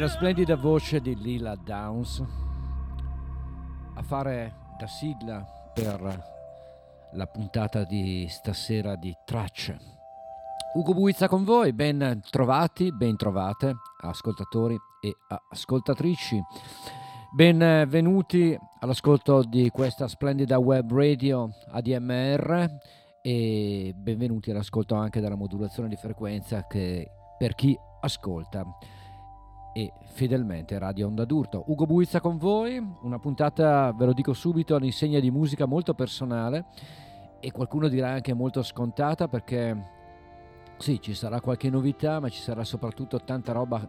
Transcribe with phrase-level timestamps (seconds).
[0.00, 2.24] La splendida voce di Lila Downs
[3.96, 9.78] a fare da sigla per la puntata di stasera di Tracce.
[10.72, 15.14] Ugo Buizza con voi, ben trovati, ben trovate, ascoltatori e
[15.50, 16.40] ascoltatrici.
[17.36, 22.70] Benvenuti all'ascolto di questa splendida web radio ADMR
[23.20, 28.64] e benvenuti all'ascolto anche della modulazione di frequenza che per chi ascolta
[29.72, 31.64] e fedelmente Radio Onda d'Urto.
[31.66, 36.66] Ugo Buizza con voi, una puntata, ve lo dico subito, all'insegna di musica molto personale
[37.40, 39.98] e qualcuno dirà anche molto scontata perché
[40.78, 43.86] sì, ci sarà qualche novità, ma ci sarà soprattutto tanta roba,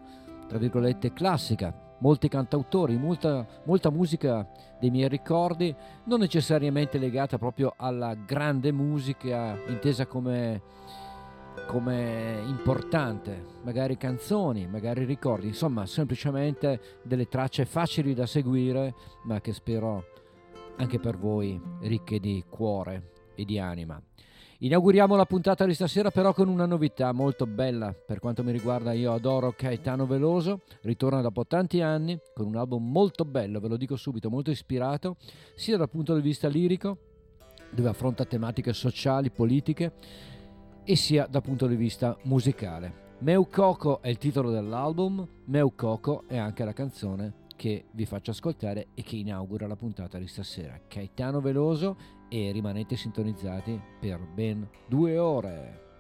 [0.47, 4.47] tra virgolette, classica, molti cantautori, molta, molta musica
[4.79, 5.73] dei miei ricordi,
[6.05, 10.61] non necessariamente legata proprio alla grande musica intesa come
[11.67, 19.53] come importante, magari canzoni, magari ricordi, insomma semplicemente delle tracce facili da seguire ma che
[19.53, 20.05] spero
[20.77, 24.01] anche per voi ricche di cuore e di anima.
[24.63, 28.93] Inauguriamo la puntata di stasera però con una novità molto bella per quanto mi riguarda
[28.93, 33.77] io adoro Caetano Veloso, ritorna dopo tanti anni con un album molto bello, ve lo
[33.77, 35.15] dico subito, molto ispirato
[35.55, 36.97] sia dal punto di vista lirico
[37.71, 39.93] dove affronta tematiche sociali, politiche
[40.83, 43.09] e sia dal punto di vista musicale.
[43.19, 48.31] Meu Coco è il titolo dell'album, Meu Coco è anche la canzone che vi faccio
[48.31, 50.79] ascoltare e che inaugura la puntata di stasera.
[50.87, 51.95] Caetano Veloso
[52.27, 55.90] e rimanete sintonizzati per ben due ore.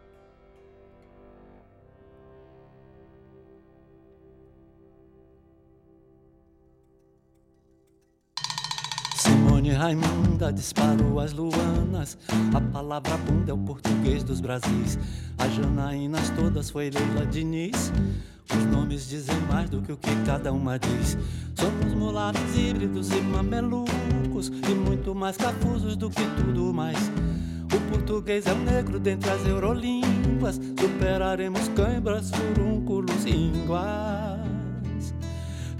[9.73, 12.17] Raimunda disparou as luanas.
[12.53, 14.97] A palavra bunda é o português dos Brasis.
[15.37, 17.91] As Janaínas todas foi Leila Diniz.
[18.49, 21.17] Os nomes dizem mais do que o que cada uma diz.
[21.55, 24.49] Somos mulatos híbridos e mamelucos.
[24.49, 26.97] E muito mais cafusos do que tudo mais.
[27.73, 30.59] O português é o negro dentre as eurolínguas.
[30.79, 34.41] Superaremos cãibras, furúnculos ínguas.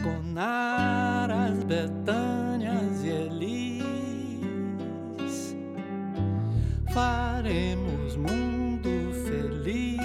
[0.02, 2.51] Conaras, Betânias
[6.94, 9.97] Faremos mundo feliz,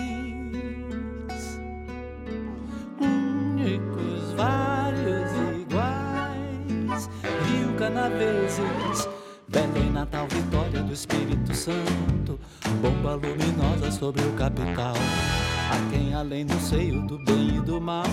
[3.00, 7.10] únicos, vários iguais.
[7.48, 9.08] Rio Canaveses,
[9.48, 12.38] Belém, Natal, Vitória do Espírito Santo.
[12.80, 14.94] Bomba luminosa sobre o capital.
[14.94, 18.04] A quem além do seio do bem e do mal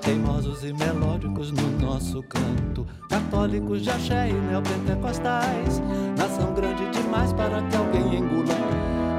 [0.00, 2.86] teimosos e melódicos no nosso canto.
[3.08, 5.80] Católicos de axé e neopentecostais,
[6.16, 8.54] nação grande demais para que alguém engula.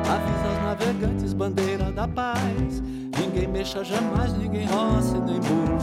[0.10, 2.82] Avisa aos navegantes, bandeira da paz.
[3.20, 5.81] Ninguém mexa jamais, ninguém roce nem burma.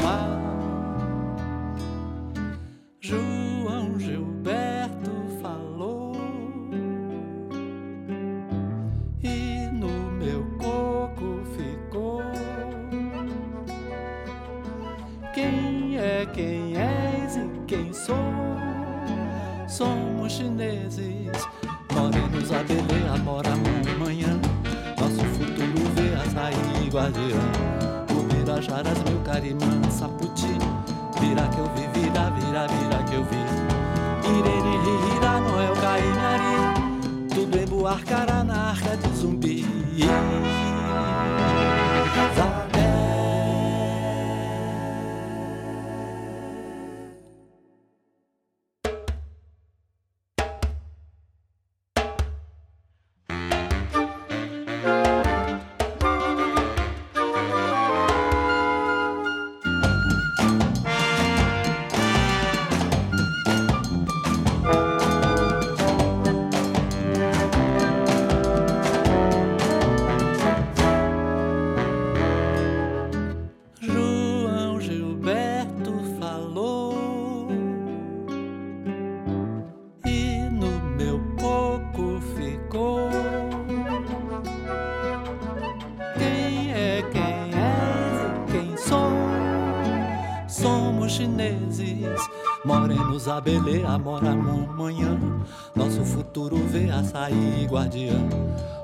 [97.29, 98.17] Açaí guardiã.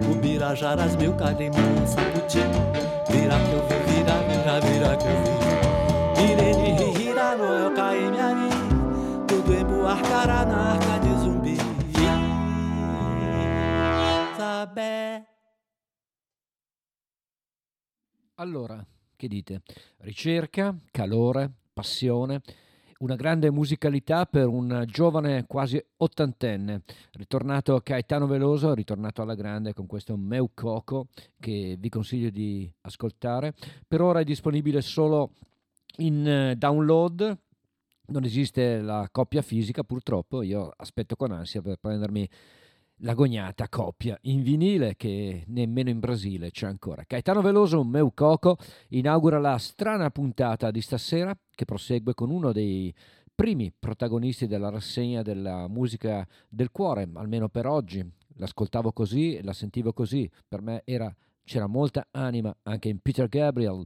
[0.00, 2.40] O Birajaras, meu carimã, saputi.
[3.10, 6.32] Vira que eu vi, vira, vira, vira que eu vi.
[6.32, 8.48] Irene, Rira, Noel, Caime, Ari.
[9.26, 11.56] Tudo em Buarcará, na arca de zumbi.
[14.36, 15.26] Sabé.
[18.36, 18.86] Allora,
[19.16, 19.62] Che dite?
[19.98, 22.42] Ricerca, calore, passione,
[22.98, 26.82] una grande musicalità per un giovane quasi ottantenne,
[27.12, 31.08] ritornato Caetano Veloso, ritornato alla grande con questo Meu Coco
[31.38, 33.54] che vi consiglio di ascoltare.
[33.86, 35.32] Per ora è disponibile solo
[35.98, 37.38] in eh, download,
[38.06, 42.28] non esiste la coppia fisica purtroppo, io aspetto con ansia per prendermi
[42.98, 47.04] l'agognata coppia in vinile che nemmeno in Brasile c'è ancora.
[47.04, 48.56] Caetano Veloso, meu coco,
[48.88, 52.94] inaugura la strana puntata di stasera che prosegue con uno dei
[53.34, 58.04] primi protagonisti della rassegna della musica del cuore, almeno per oggi.
[58.36, 61.14] L'ascoltavo così, la sentivo così, per me era,
[61.44, 63.84] c'era molta anima anche in Peter Gabriel.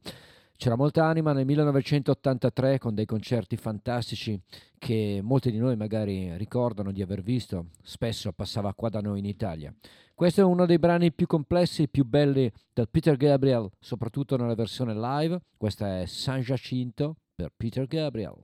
[0.60, 4.36] C'era molta anima nel 1983 con dei concerti fantastici
[4.76, 9.24] che molti di noi magari ricordano di aver visto, spesso passava qua da noi in
[9.24, 9.72] Italia.
[10.12, 14.56] Questo è uno dei brani più complessi e più belli del Peter Gabriel, soprattutto nella
[14.56, 15.40] versione live.
[15.56, 18.34] Questa è San Giacinto per Peter Gabriel.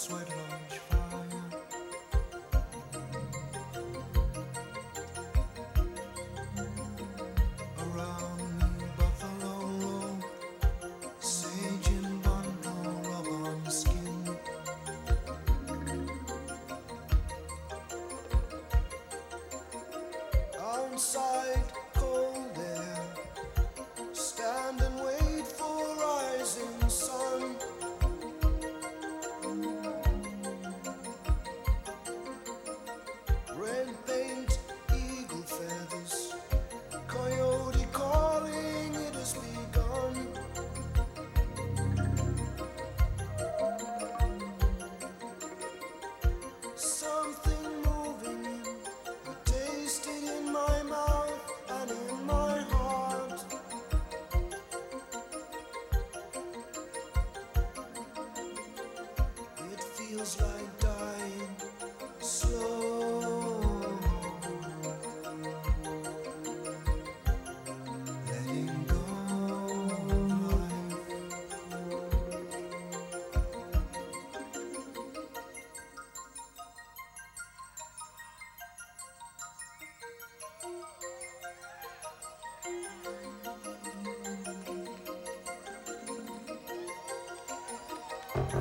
[0.00, 0.29] sweat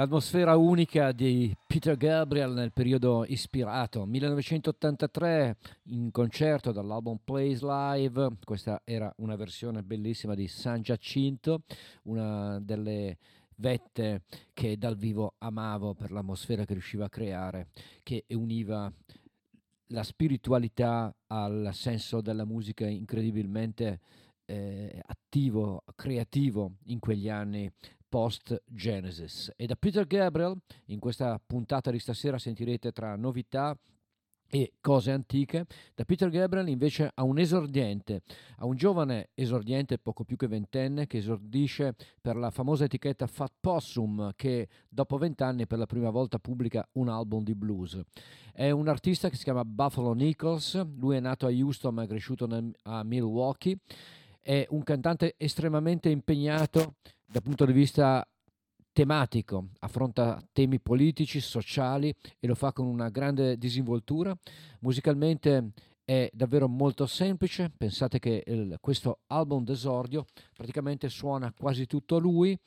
[0.00, 8.80] L'atmosfera unica di Peter Gabriel nel periodo ispirato, 1983 in concerto dall'album Plays Live, questa
[8.86, 11.64] era una versione bellissima di San Giacinto,
[12.04, 13.18] una delle
[13.56, 14.22] vette
[14.54, 17.68] che dal vivo amavo per l'atmosfera che riusciva a creare,
[18.02, 18.90] che univa
[19.88, 24.00] la spiritualità al senso della musica incredibilmente
[24.46, 27.70] eh, attivo, creativo in quegli anni
[28.10, 29.52] post Genesis.
[29.56, 30.54] E da Peter Gabriel,
[30.86, 33.78] in questa puntata di stasera sentirete tra novità
[34.52, 35.64] e cose antiche,
[35.94, 38.22] da Peter Gabriel invece a un esordiente,
[38.56, 43.52] a un giovane esordiente poco più che ventenne che esordisce per la famosa etichetta Fat
[43.60, 48.00] Possum che dopo vent'anni per la prima volta pubblica un album di blues.
[48.52, 52.08] È un artista che si chiama Buffalo Nichols, lui è nato a Houston ma è
[52.08, 52.48] cresciuto
[52.82, 53.78] a Milwaukee,
[54.40, 58.26] è un cantante estremamente impegnato dal punto di vista
[58.92, 64.36] tematico, affronta temi politici, sociali e lo fa con una grande disinvoltura.
[64.80, 65.72] Musicalmente
[66.04, 72.58] è davvero molto semplice, pensate che il, questo album d'esordio praticamente suona quasi tutto lui,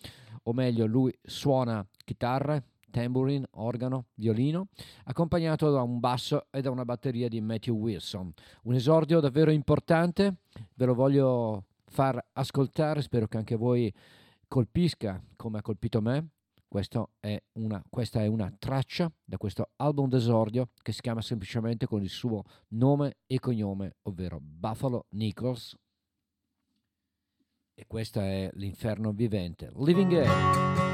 [0.43, 2.63] o meglio lui suona chitarra,
[2.93, 4.67] tambourine, organo, violino,
[5.05, 8.31] accompagnato da un basso e da una batteria di Matthew Wilson.
[8.63, 10.35] Un esordio davvero importante,
[10.75, 13.91] ve lo voglio far ascoltare, spero che anche voi
[14.47, 16.27] colpisca come ha colpito me,
[17.19, 22.01] è una, questa è una traccia da questo album d'esordio che si chiama semplicemente con
[22.01, 25.75] il suo nome e cognome, ovvero Buffalo Nichols.
[27.75, 29.71] E questo è l'inferno vivente.
[29.75, 30.92] Living Air.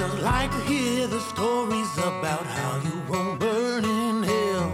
[0.00, 4.72] just like to hear the stories about how you won't burn in hell,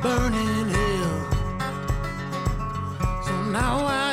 [0.00, 1.18] burn in hell.
[3.26, 4.05] So now I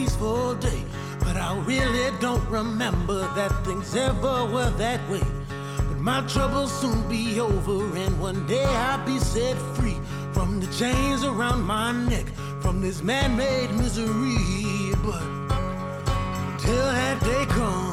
[0.00, 0.82] peaceful day.
[1.18, 5.22] But I really don't remember that things ever were that way.
[5.88, 9.98] But my troubles soon be over, and one day I'll be set free
[10.32, 12.26] from the chains around my neck,
[12.62, 14.94] from this man made misery.
[15.04, 15.22] But
[16.48, 17.89] until that day comes,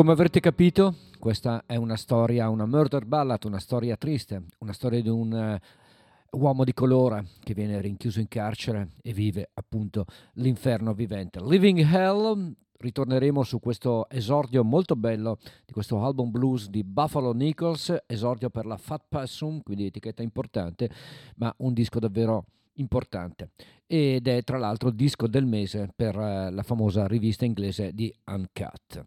[0.00, 5.02] Come avrete capito, questa è una storia, una murder ballad, una storia triste, una storia
[5.02, 5.60] di un
[6.32, 11.38] uh, uomo di colore che viene rinchiuso in carcere e vive appunto l'inferno vivente.
[11.42, 15.36] Living Hell, ritorneremo su questo esordio molto bello
[15.66, 20.88] di questo album blues di Buffalo Nichols, esordio per la Fat Possum, quindi etichetta importante,
[21.36, 23.50] ma un disco davvero importante
[23.86, 28.10] ed è tra l'altro il disco del mese per eh, la famosa rivista inglese di
[28.24, 29.04] Uncut.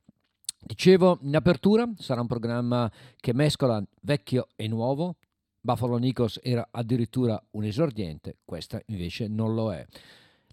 [0.66, 5.18] Dicevo, in apertura sarà un programma che mescola vecchio e nuovo.
[5.60, 9.86] Buffalo Nichols era addirittura un esordiente, questa invece non lo è.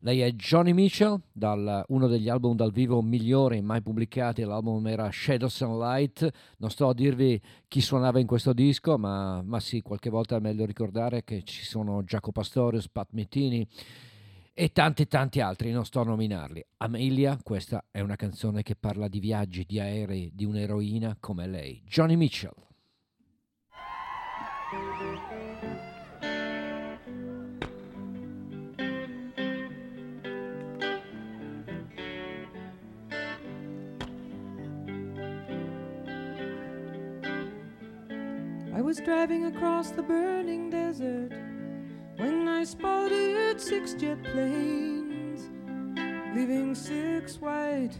[0.03, 5.11] Lei è Johnny Mitchell, dal, uno degli album dal vivo migliori mai pubblicati, l'album era
[5.13, 6.31] Shadows and Light.
[6.57, 10.41] Non sto a dirvi chi suonava in questo disco, ma, ma sì, qualche volta è
[10.41, 13.67] meglio ricordare che ci sono Jaco Pastorius, Pat Mettini
[14.61, 16.63] e tanti tanti altri, non sto a nominarli.
[16.77, 21.83] Amelia, questa è una canzone che parla di viaggi, di aerei, di un'eroina come lei,
[21.87, 22.53] Johnny Mitchell.
[38.75, 41.50] I was driving across the burning desert
[42.21, 45.49] when I spotted six jet planes,
[46.37, 47.97] leaving six white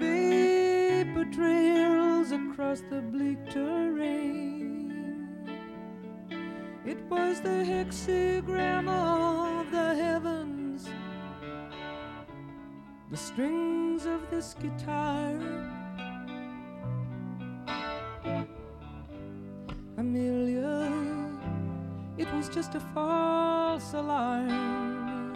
[0.00, 4.90] vapor trails across the bleak terrain.
[6.84, 10.88] It was the hexagram of the heavens,
[13.12, 15.38] the strings of this guitar
[19.96, 20.79] Amelia,
[22.20, 25.32] it was just a false alarm.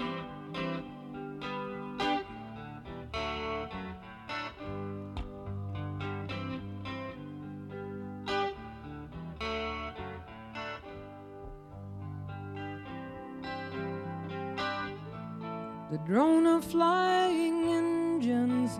[15.90, 18.78] The drone of flying engines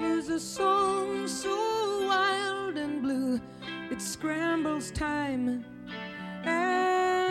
[0.00, 3.40] is a song so wild and blue
[3.90, 5.64] it scrambles time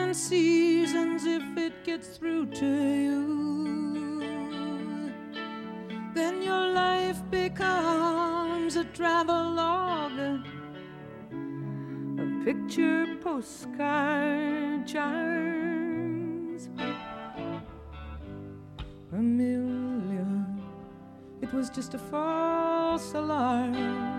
[0.08, 3.24] and seasons if it gets through to you.
[6.14, 10.46] Then your life becomes a travelogue,
[12.20, 16.70] a picture postcard charms.
[19.12, 20.62] A million,
[21.42, 24.17] it was just a false alarm.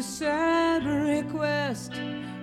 [0.00, 1.92] His sad request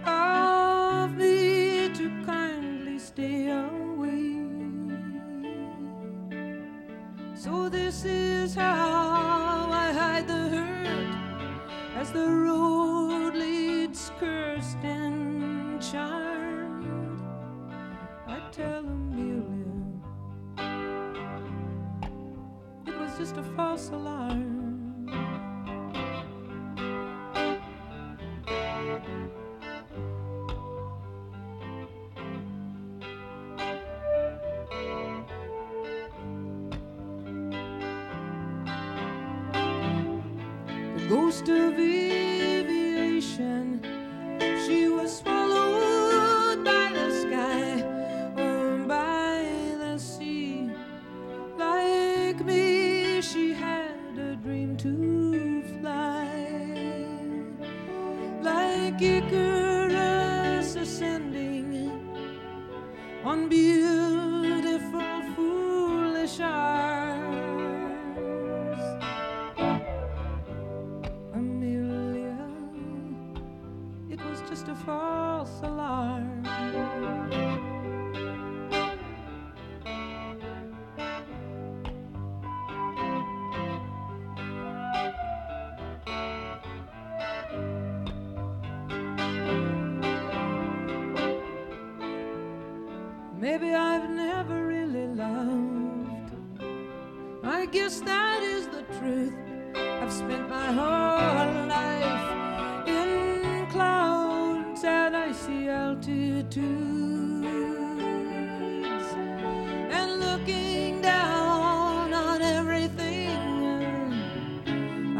[0.05, 4.45] of me to kindly stay away.
[7.33, 11.15] So this is how I hide the hurt
[11.95, 17.23] as the road leads cursed and charmed.
[18.27, 19.41] I tell Amelia
[22.85, 24.56] it was just a false alarm.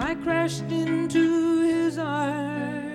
[0.08, 2.87] I crashed into his arms.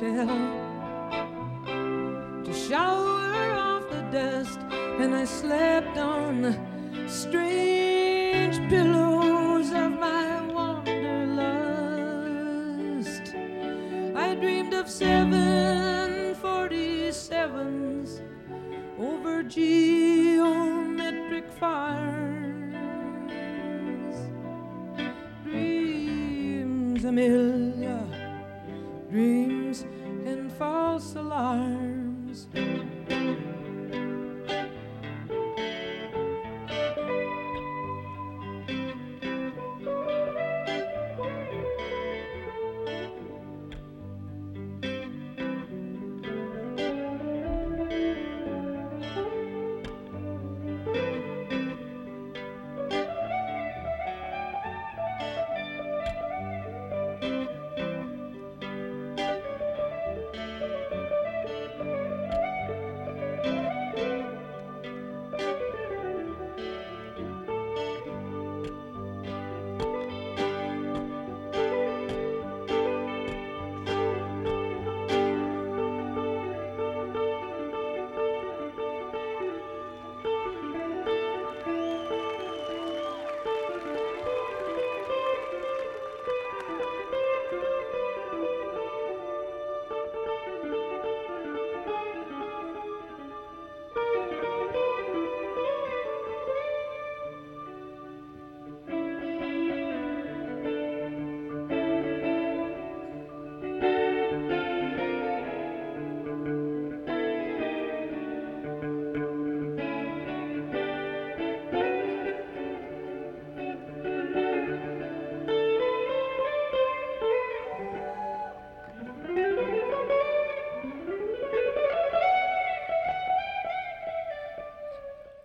[0.00, 0.26] Motel
[2.44, 4.60] to shower off the dust,
[5.00, 6.56] and I slept on the
[7.08, 8.97] strange pillows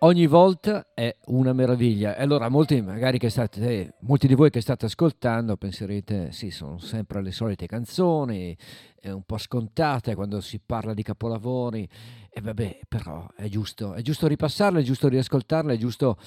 [0.04, 2.16] ogni volta è una meraviglia.
[2.16, 6.78] E allora molti, magari che state, molti di voi che state ascoltando penserete, sì, sono
[6.78, 8.56] sempre le solite canzoni,
[9.00, 11.88] è un po' scontate quando si parla di capolavori,
[12.30, 16.18] e vabbè, però è giusto, è giusto ripassarle, è giusto riascoltarle, è giusto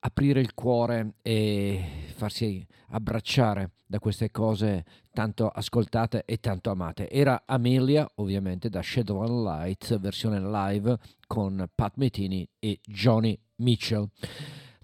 [0.00, 1.82] aprire il cuore e
[2.14, 7.08] farsi abbracciare da queste cose tanto ascoltate e tanto amate.
[7.08, 14.08] Era Amelia, ovviamente, da Shadow and Light, versione live con Pat Metini e Johnny Mitchell.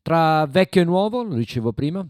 [0.00, 2.06] Tra vecchio e nuovo, lo dicevo prima,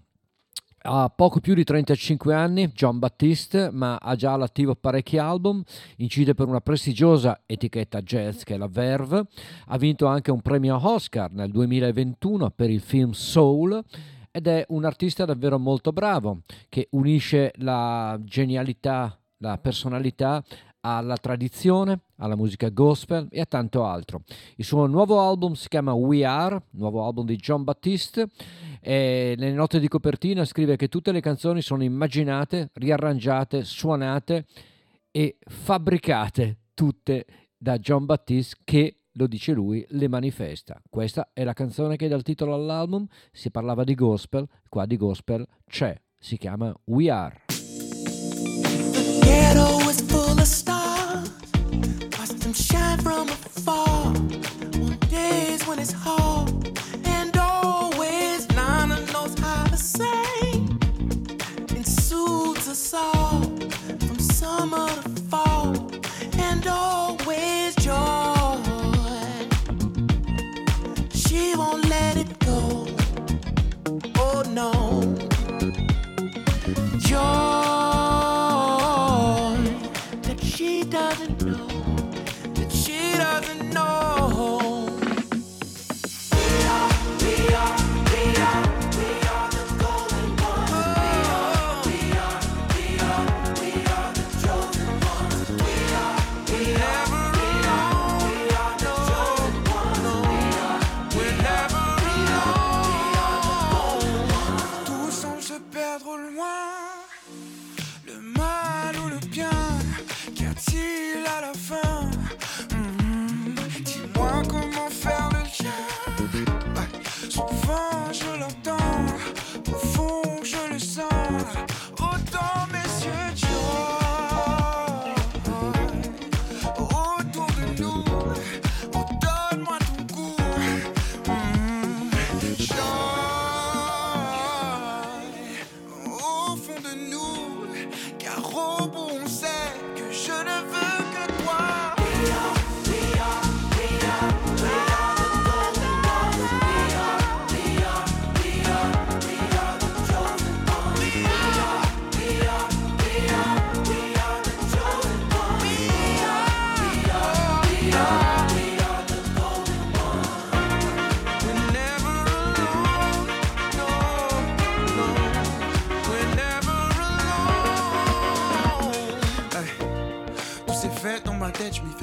[0.82, 5.62] ha poco più di 35 anni, John Battiste, ma ha già all'attivo parecchi album,
[5.96, 9.24] incide per una prestigiosa etichetta jazz che è la Verve,
[9.68, 13.82] ha vinto anche un premio Oscar nel 2021 per il film Soul
[14.30, 20.42] ed è un artista davvero molto bravo che unisce la genialità, la personalità
[20.80, 24.22] alla tradizione, alla musica gospel e a tanto altro.
[24.56, 28.28] Il suo nuovo album si chiama We Are, nuovo album di John Battiste
[28.80, 34.46] e nelle note di copertina scrive che tutte le canzoni sono immaginate, riarrangiate, suonate
[35.10, 40.80] e fabbricate tutte da John Battiste che lo dice lui, le manifesta.
[40.88, 44.96] Questa è la canzone che dà il titolo all'album, si parlava di gospel, qua di
[44.96, 47.44] gospel c'è, si chiama We Are.
[49.30, 51.30] ghetto is full of stars.
[52.18, 52.52] Watch them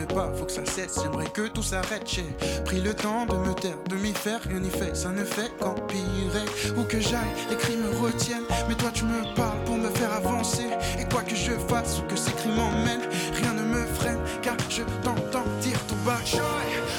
[0.05, 0.99] pas, faut que ça cesse.
[1.01, 2.03] J'aimerais que tout s'arrête.
[2.05, 2.25] J'ai
[2.65, 4.95] pris le temps de me taire, de m'y faire, rien n'y fait.
[4.95, 6.45] Ça ne fait qu'empirer.
[6.77, 8.45] Où que j'aille, les cris me retiennent.
[8.67, 10.69] Mais toi, tu me parles pour me faire avancer.
[10.99, 14.19] Et quoi que je fasse ou que ces cris m'emmènent, rien ne me freine.
[14.41, 16.41] Car je t'entends dire tout bas, joy.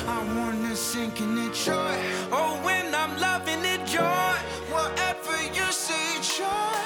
[0.06, 1.74] I wanna sink in it, joy.
[2.32, 4.34] Oh, when I'm loving it, joy.
[4.70, 6.77] Whatever you say, joy,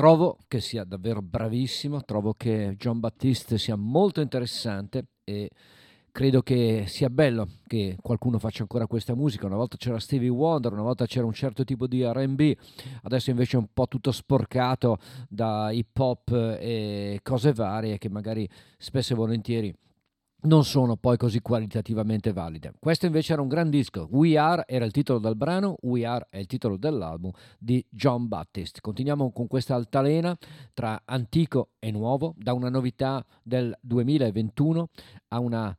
[0.00, 5.50] Trovo che sia davvero bravissimo, trovo che John Battiste sia molto interessante e
[6.10, 9.44] credo che sia bello che qualcuno faccia ancora questa musica.
[9.44, 12.56] Una volta c'era Stevie Wonder, una volta c'era un certo tipo di RB,
[13.02, 14.96] adesso invece è un po' tutto sporcato
[15.28, 19.74] da hip hop e cose varie che magari spesso e volentieri
[20.42, 22.72] non sono poi così qualitativamente valide.
[22.78, 24.08] Questo invece era un gran disco.
[24.10, 28.28] We Are era il titolo del brano, We Are è il titolo dell'album di John
[28.28, 28.80] Baptist.
[28.80, 30.36] Continuiamo con questa altalena
[30.72, 34.88] tra antico e nuovo, da una novità del 2021
[35.28, 35.76] a una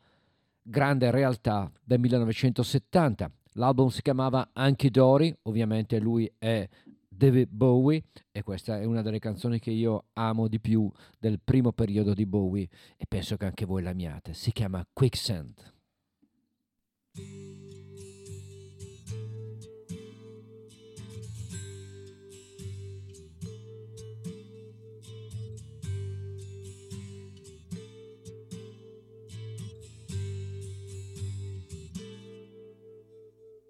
[0.61, 3.31] grande realtà del 1970.
[3.55, 6.67] L'album si chiamava Anche Dory, ovviamente lui è
[7.21, 8.01] David Bowie
[8.31, 12.25] e questa è una delle canzoni che io amo di più del primo periodo di
[12.25, 12.67] Bowie
[12.97, 14.33] e penso che anche voi l'amiate.
[14.33, 15.71] Si chiama Quicksand.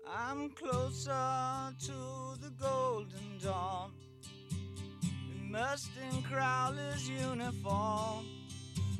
[0.07, 3.91] I'm closer to the golden dawn.
[5.39, 8.25] Immersed in Crowler's uniform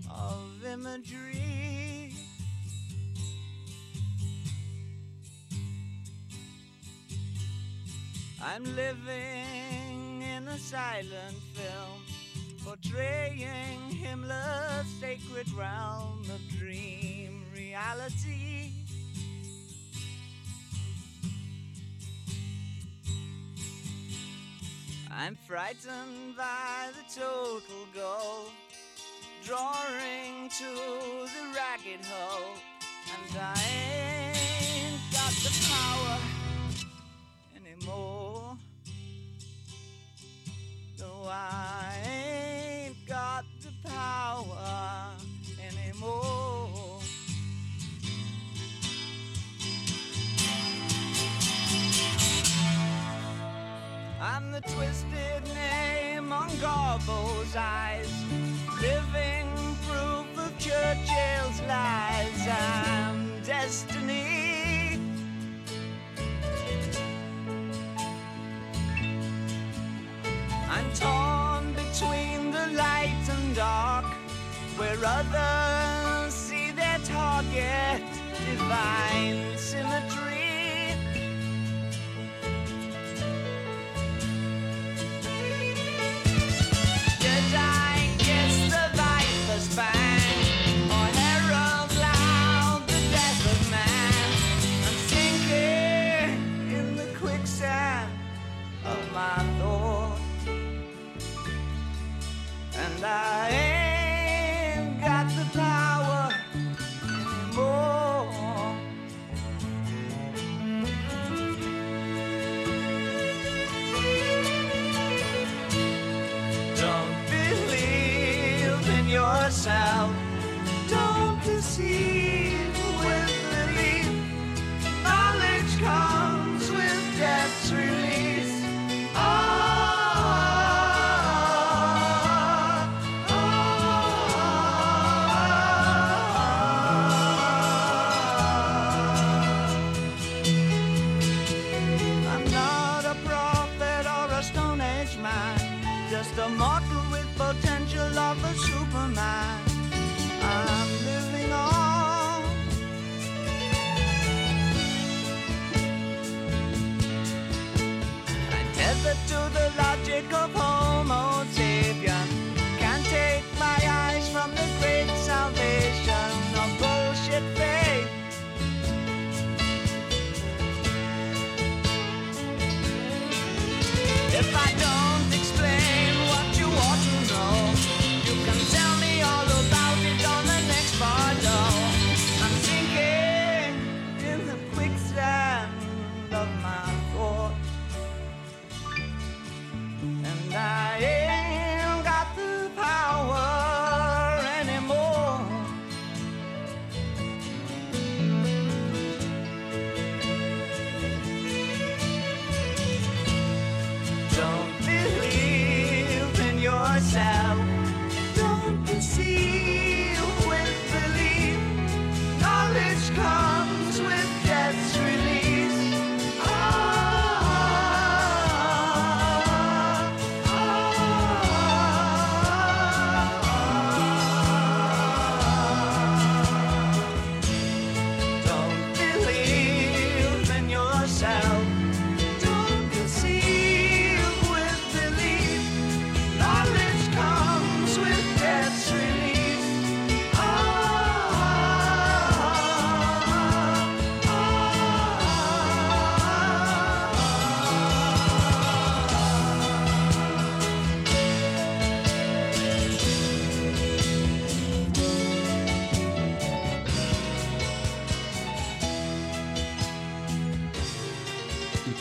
[0.10, 2.12] of imagery.
[8.44, 12.02] I'm living in a silent film,
[12.66, 18.81] portraying Himmler's sacred realm of dream reality.
[25.14, 28.45] I'm frightened by the total goal,
[29.43, 32.55] drawing to the ragged hole,
[33.12, 33.53] and I
[34.34, 36.18] ain't got the power
[37.55, 38.57] anymore.
[40.99, 45.16] No, I ain't got the power
[45.59, 46.51] anymore.
[54.52, 58.12] The twisted name on Garbo's eyes,
[58.82, 59.47] living
[59.88, 62.47] proof of Churchill's lies.
[62.49, 64.99] I'm destiny.
[70.68, 74.04] I'm torn between the light and dark,
[74.76, 78.04] where others see their target,
[78.45, 80.41] divine symmetry.
[103.14, 103.61] I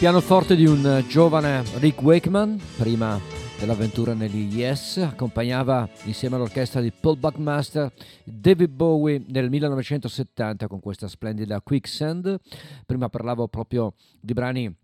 [0.01, 3.21] pianoforte di un giovane Rick Wakeman, prima
[3.59, 7.93] dell'avventura negli Yes, accompagnava insieme all'orchestra di Paul Buckmaster
[8.25, 12.41] David Bowie nel 1970 con questa splendida Quicksand.
[12.87, 14.75] Prima parlavo proprio di brani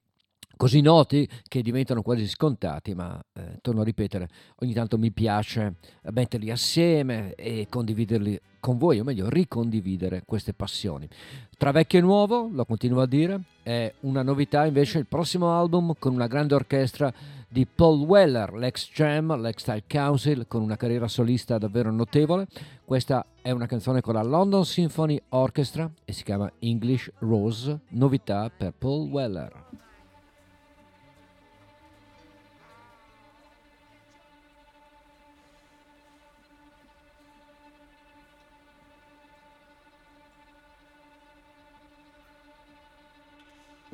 [0.57, 4.29] così noti che diventano quasi scontati, ma eh, torno a ripetere,
[4.61, 5.75] ogni tanto mi piace
[6.11, 11.09] metterli assieme e condividerli con voi, o meglio, ricondividere queste passioni.
[11.57, 15.95] Tra vecchio e nuovo, lo continuo a dire, è una novità invece il prossimo album
[15.99, 17.13] con una grande orchestra
[17.49, 22.49] di Paul Weller, l'ex Jam, l'ex Style Council, con una carriera solista davvero notevole.
[22.85, 28.51] Questa è una canzone con la London Symphony Orchestra e si chiama English Rose, novità
[28.51, 29.66] per Paul Weller.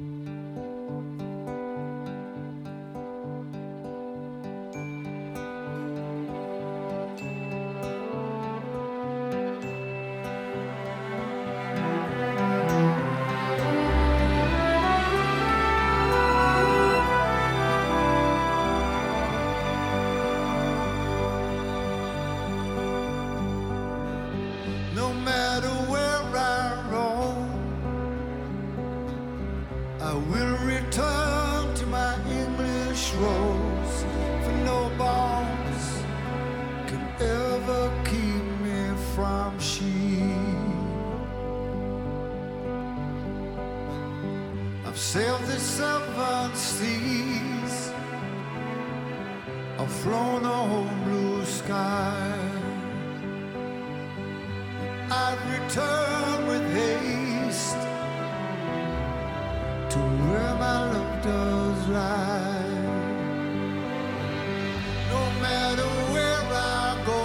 [0.03, 0.52] No
[50.03, 52.37] flown whole blue sky.
[55.09, 57.83] I'd return with haste
[59.93, 62.81] to where my love does lie.
[65.15, 67.23] No matter where I go,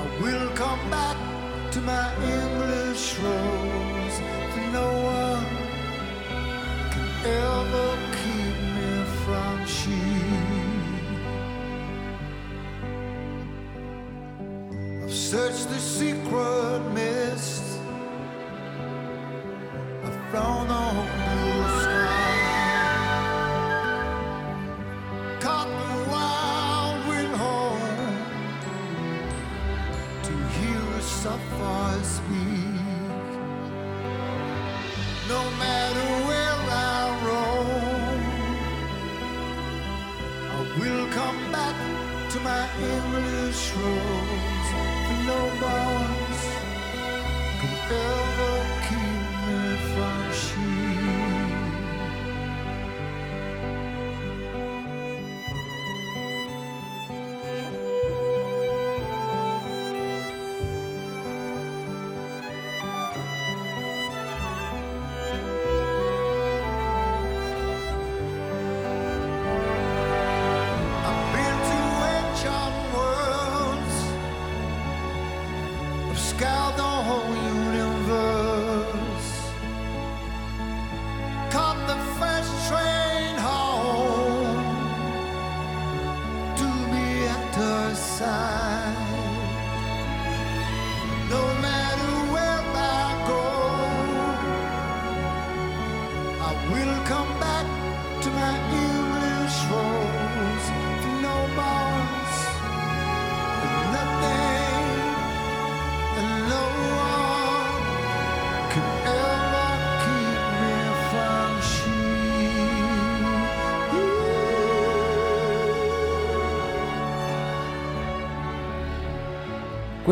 [0.00, 1.16] I will come back
[1.72, 4.16] to my English rose.
[4.78, 5.46] No one
[6.92, 7.91] can ever
[15.32, 17.11] search the secret.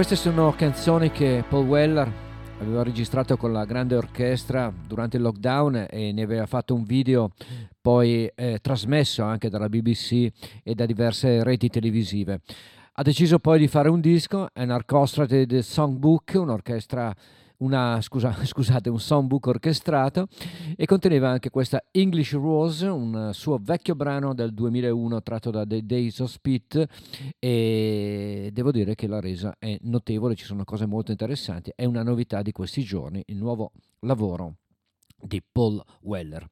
[0.00, 2.10] Queste sono canzoni che Paul Weller
[2.58, 7.32] aveva registrato con la grande orchestra durante il lockdown e ne aveva fatto un video
[7.82, 10.30] poi eh, trasmesso anche dalla BBC
[10.62, 12.40] e da diverse reti televisive.
[12.94, 17.14] Ha deciso poi di fare un disco, An Orchestrated Songbook, un'orchestra
[17.60, 20.28] una, scusa, scusate, un songbook orchestrato
[20.76, 25.84] e conteneva anche questa English Rose, un suo vecchio brano del 2001 tratto da The
[25.84, 26.86] Days of Spit
[27.38, 32.02] e devo dire che la resa è notevole, ci sono cose molto interessanti, è una
[32.02, 34.56] novità di questi giorni, il nuovo lavoro
[35.20, 36.46] di Paul Weller.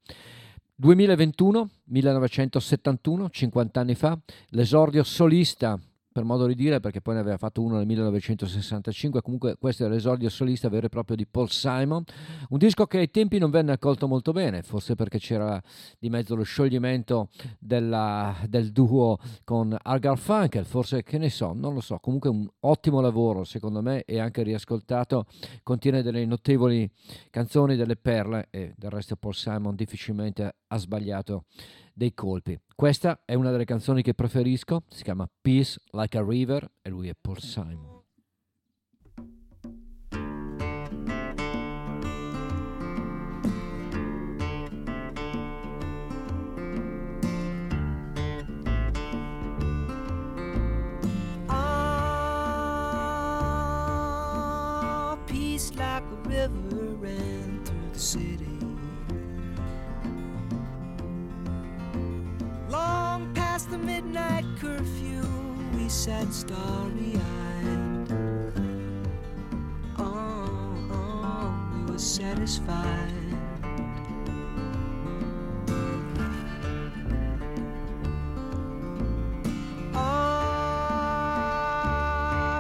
[0.81, 4.17] 2021, 1971, 50 anni fa,
[4.51, 5.79] l'esordio solista
[6.19, 9.89] per modo di dire, perché poi ne aveva fatto uno nel 1965, comunque questo è
[9.89, 12.03] l'esordio solista vero e proprio di Paul Simon,
[12.49, 15.62] un disco che ai tempi non venne accolto molto bene, forse perché c'era
[15.97, 17.29] di mezzo lo scioglimento
[17.61, 22.49] della, del duo con Al Garfunkel, forse che ne so, non lo so, comunque un
[22.61, 25.27] ottimo lavoro secondo me e anche riascoltato,
[25.62, 26.91] contiene delle notevoli
[27.31, 31.45] canzoni, delle perle e del resto Paul Simon difficilmente ha sbagliato
[31.99, 32.57] dei colpi.
[32.76, 37.09] Questa è una delle canzoni che preferisco, si chiama Peace Like a River e lui
[37.09, 37.96] è Paul Simon.
[51.49, 52.78] Ah,
[55.26, 58.47] peace like a river ran through the city.
[63.71, 65.23] The midnight curfew,
[65.75, 68.09] we sat starry eyed.
[69.99, 73.12] Oh, oh, we were satisfied.
[79.95, 79.99] Oh,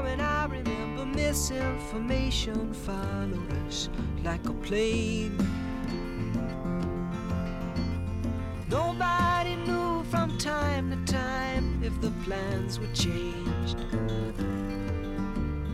[0.06, 3.88] and I remember misinformation followed us
[4.24, 5.32] like a plague.
[12.28, 13.78] Plans were changed.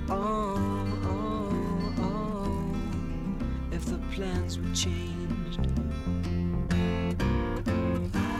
[0.08, 0.54] Oh,
[1.04, 2.76] oh, oh,
[3.72, 5.66] if the plans were changed.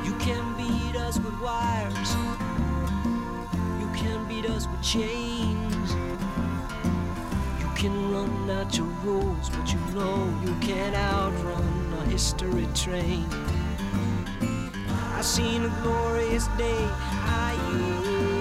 [0.05, 2.11] You can beat us with wires,
[3.81, 5.91] you can beat us with chains.
[7.59, 13.27] You can run out your rules, but you know you can't outrun a history train.
[15.25, 16.87] Seen a glorious day.
[17.25, 18.34] I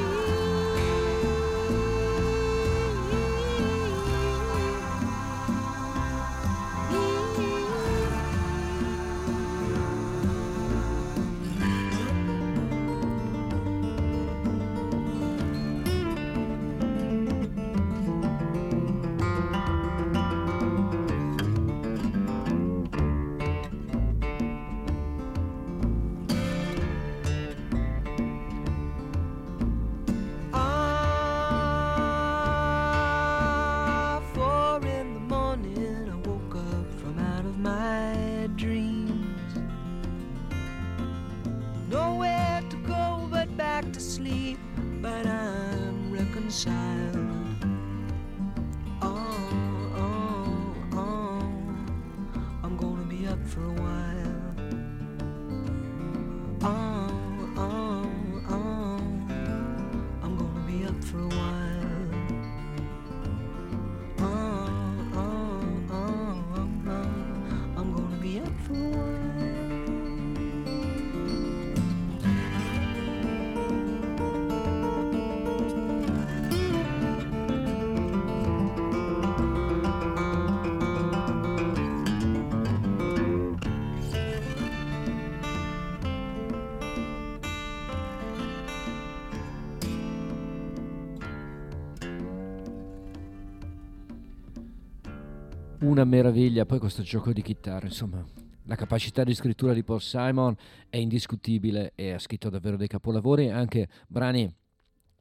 [95.94, 98.26] Una meraviglia, poi questo gioco di chitarra, insomma,
[98.64, 100.56] la capacità di scrittura di Paul Simon
[100.90, 104.52] è indiscutibile e ha scritto davvero dei capolavori, anche brani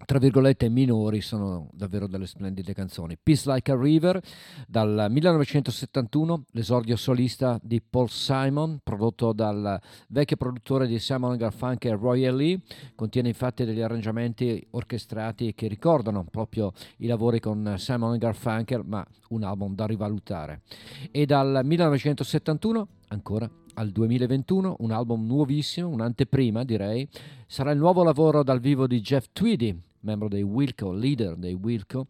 [0.04, 3.16] tra virgolette minori sono davvero delle splendide canzoni.
[3.20, 4.20] Peace Like a River
[4.66, 12.30] dal 1971, l'esordio solista di Paul Simon, prodotto dal vecchio produttore di Simon Garfunkel Roy
[12.30, 12.60] Lee,
[12.94, 19.42] contiene infatti degli arrangiamenti orchestrati che ricordano proprio i lavori con Simon Garfunkel, ma un
[19.44, 20.62] album da rivalutare.
[21.10, 27.08] E dal 1971 ancora al 2021 un album nuovissimo, un'anteprima direi,
[27.46, 32.06] sarà il nuovo lavoro dal vivo di Jeff Tweedy, membro dei Wilco, leader dei Wilco,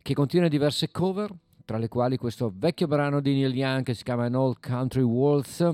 [0.00, 1.30] che contiene diverse cover,
[1.64, 5.02] tra le quali questo vecchio brano di Neil Young che si chiama An Old Country
[5.02, 5.68] Waltz.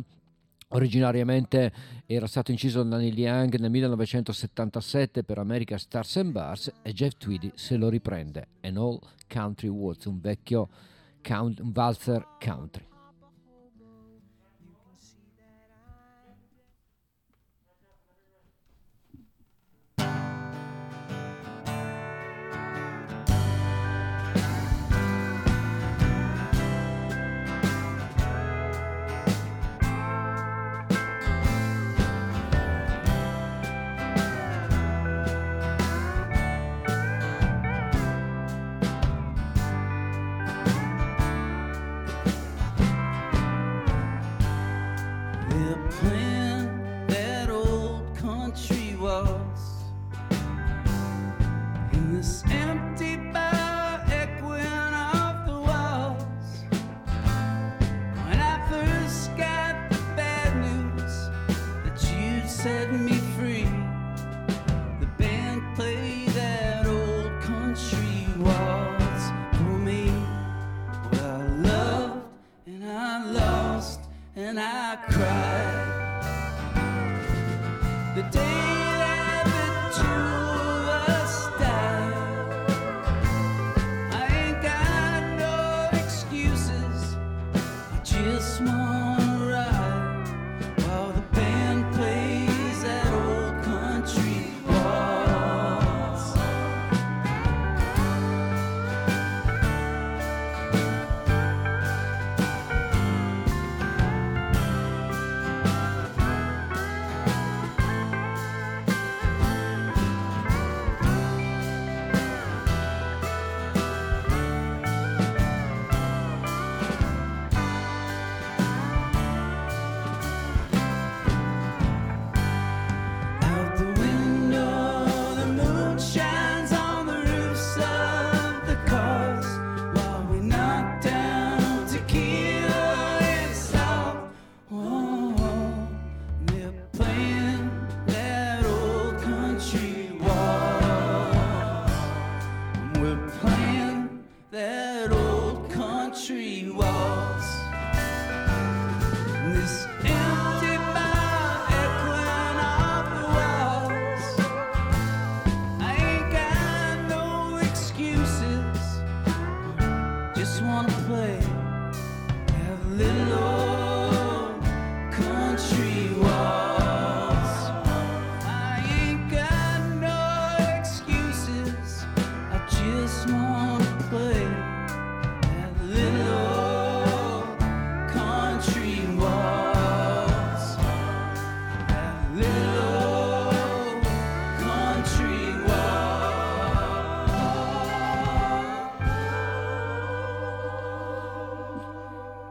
[0.70, 1.72] Originariamente
[2.06, 7.12] era stato inciso da Neil Young nel 1977 per America Stars and Bars e Jeff
[7.16, 8.48] Tweedy se lo riprende.
[8.62, 10.68] An Old Country Waltz, un vecchio
[11.22, 12.95] count, un valzer country.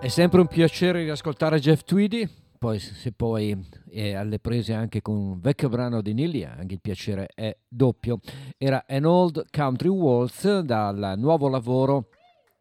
[0.06, 2.30] È sempre un piacere riascoltare Jeff Tweedy,
[2.60, 3.58] poi se poi
[3.90, 8.20] è alle prese anche con un vecchio brano di Neil Young, il piacere è doppio.
[8.56, 12.10] Era An Old Country Waltz dal nuovo lavoro,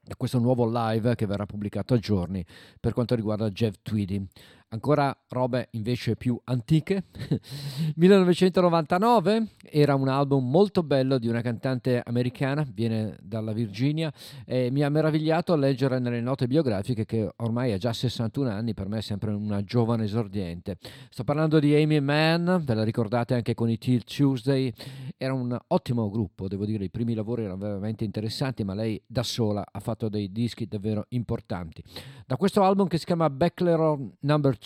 [0.01, 2.42] da questo nuovo live che verrà pubblicato a giorni
[2.80, 4.26] per quanto riguarda Jeff Tweedy.
[4.75, 7.05] Ancora robe invece più antiche.
[7.95, 14.12] 1999 era un album molto bello di una cantante americana, viene dalla Virginia
[14.45, 18.75] e mi ha meravigliato a leggere nelle note biografiche che ormai ha già 61 anni,
[18.75, 20.79] per me è sempre una giovane esordiente.
[21.09, 24.72] Sto parlando di Amy Mann, ve la ricordate anche con i Till Tuesday,
[25.16, 29.22] era un ottimo gruppo, devo dire, i primi lavori erano veramente interessanti, ma lei da
[29.22, 31.81] sola ha fatto dei dischi davvero importanti.
[32.27, 34.62] Da questo album che si chiama Beckler Number 2,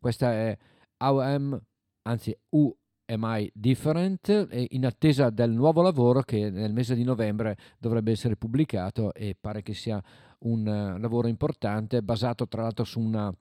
[0.00, 0.58] questa è
[0.96, 1.60] How Am,
[2.02, 2.76] anzi Who
[3.06, 8.34] Am I Different, in attesa del nuovo lavoro che nel mese di novembre dovrebbe essere
[8.34, 10.02] pubblicato e pare che sia
[10.40, 13.32] un eh, lavoro importante, basato tra l'altro su una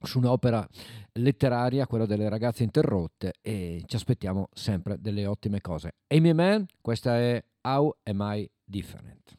[0.00, 0.66] su un'opera
[1.14, 5.94] letteraria, quella delle ragazze interrotte, e ci aspettiamo sempre delle ottime cose.
[6.08, 9.38] Amy Mann, questa è How Am I Different?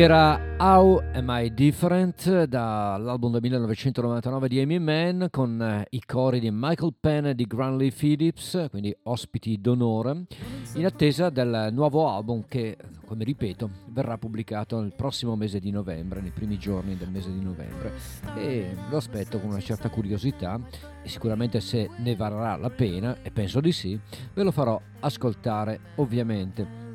[0.00, 6.38] Era How Am I Different dall'album del 1999 di Amy Mann con eh, i cori
[6.38, 10.26] di Michael Penn e di Granley Phillips, quindi ospiti d'onore,
[10.74, 12.76] in attesa del nuovo album che,
[13.06, 17.42] come ripeto, verrà pubblicato nel prossimo mese di novembre, nei primi giorni del mese di
[17.42, 17.94] novembre
[18.36, 20.60] e lo aspetto con una certa curiosità
[21.02, 23.98] e sicuramente se ne varrà la pena, e penso di sì,
[24.32, 26.87] ve lo farò ascoltare ovviamente.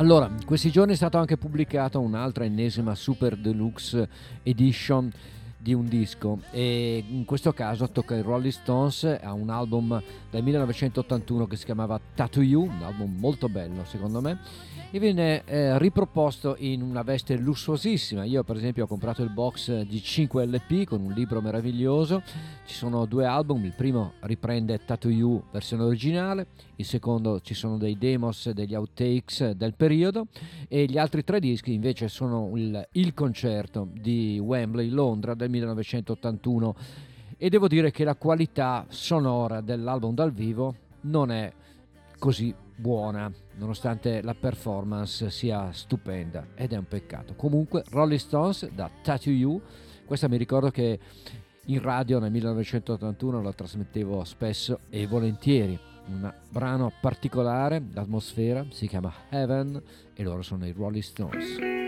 [0.00, 4.08] Allora, questi giorni è stata anche pubblicata un'altra ennesima Super Deluxe
[4.42, 5.12] Edition
[5.58, 10.42] di un disco e in questo caso tocca ai Rolling Stones a un album del
[10.42, 14.38] 1981 che si chiamava Tattoo You, un album molto bello secondo me
[14.92, 18.24] e viene eh, riproposto in una veste lussuosissima.
[18.24, 22.22] Io per esempio ho comprato il box di 5 LP con un libro meraviglioso,
[22.66, 27.76] ci sono due album, il primo riprende Tattoo You versione originale, il secondo ci sono
[27.76, 30.26] dei demos, degli outtakes del periodo
[30.68, 36.74] e gli altri tre dischi invece sono il, il concerto di Wembley, Londra del 1981
[37.42, 41.50] e devo dire che la qualità sonora dell'album dal vivo non è
[42.18, 47.34] così buona, nonostante la performance sia stupenda ed è un peccato.
[47.36, 49.58] Comunque, Rolling Stones da Tattoo You,
[50.04, 50.98] questa mi ricordo che
[51.64, 55.78] in radio nel 1981 la trasmettevo spesso e volentieri.
[56.08, 59.82] Un brano particolare, l'atmosfera, si chiama Heaven
[60.12, 61.79] e loro sono i Rolling Stones.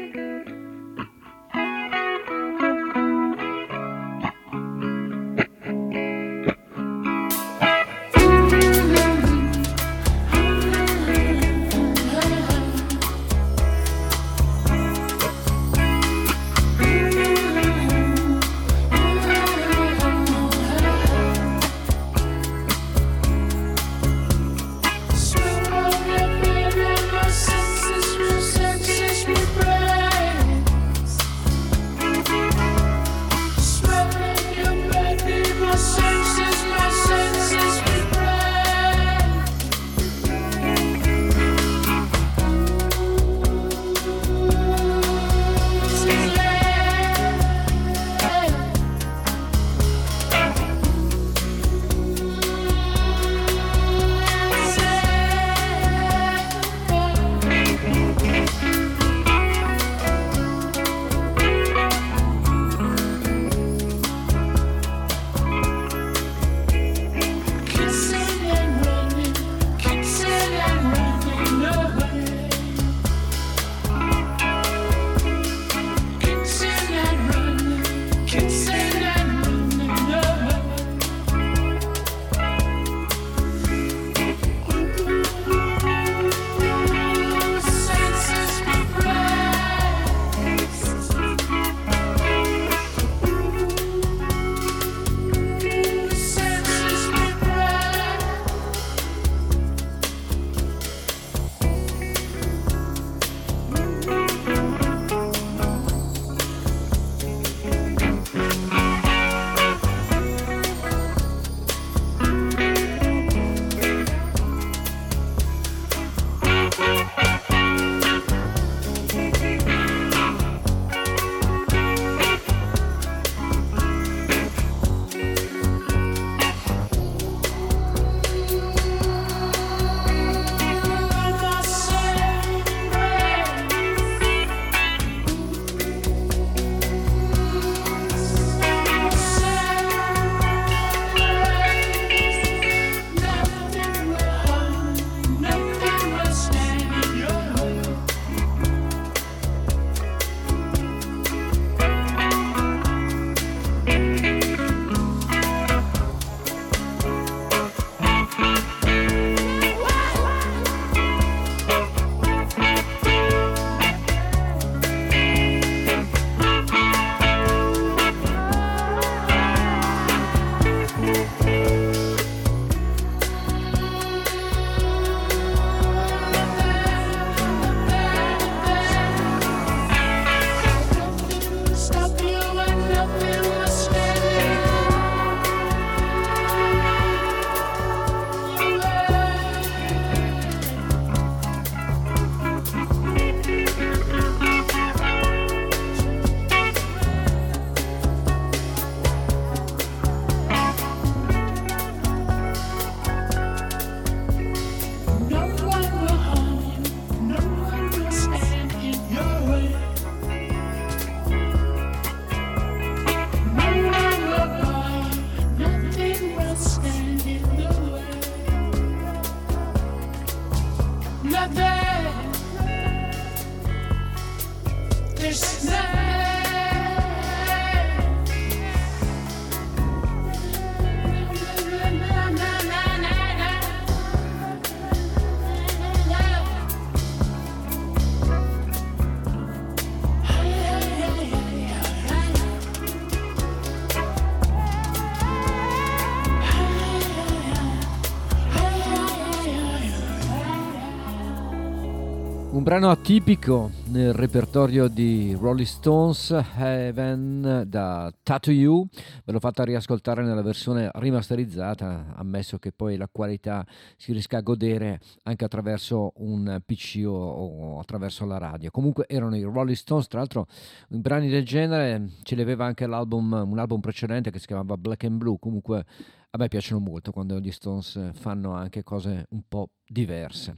[252.72, 258.88] Brano atipico nel repertorio di Rolling Stones, Heaven da Tattoo You,
[259.26, 263.62] ve l'ho fatta riascoltare nella versione rimasterizzata, ammesso che poi la qualità
[263.98, 268.70] si riesca a godere anche attraverso un PC o, attraverso la radio.
[268.70, 270.46] Comunque erano i Rolling Stones, tra l'altro
[270.92, 274.78] in brani del genere ce li aveva anche l'album, un album precedente che si chiamava
[274.78, 275.84] Black and Blue, comunque
[276.30, 280.56] a me piacciono molto quando gli Stones fanno anche cose un po' diverse.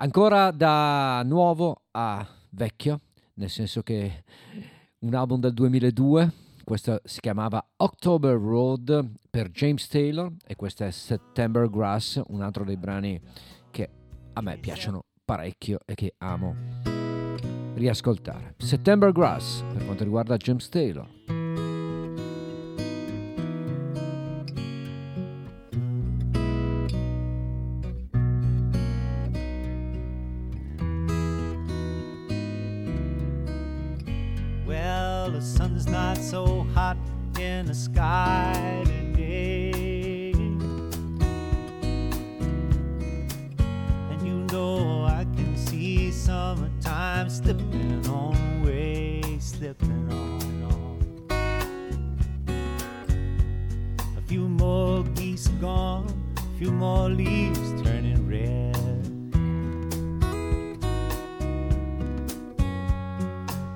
[0.00, 3.00] Ancora da nuovo a vecchio,
[3.34, 4.22] nel senso che
[5.00, 6.32] un album del 2002,
[6.62, 12.62] questo si chiamava October Road per James Taylor e questo è September Grass, un altro
[12.62, 13.20] dei brani
[13.72, 13.90] che
[14.34, 16.54] a me piacciono parecchio e che amo
[17.74, 18.54] riascoltare.
[18.58, 21.17] September Grass per quanto riguarda James Taylor.
[37.78, 40.32] Sky today.
[44.10, 50.98] And you know I can see summertime slipping on away, slipping on and on.
[54.16, 58.74] A few more geese gone, a few more leaves turning red.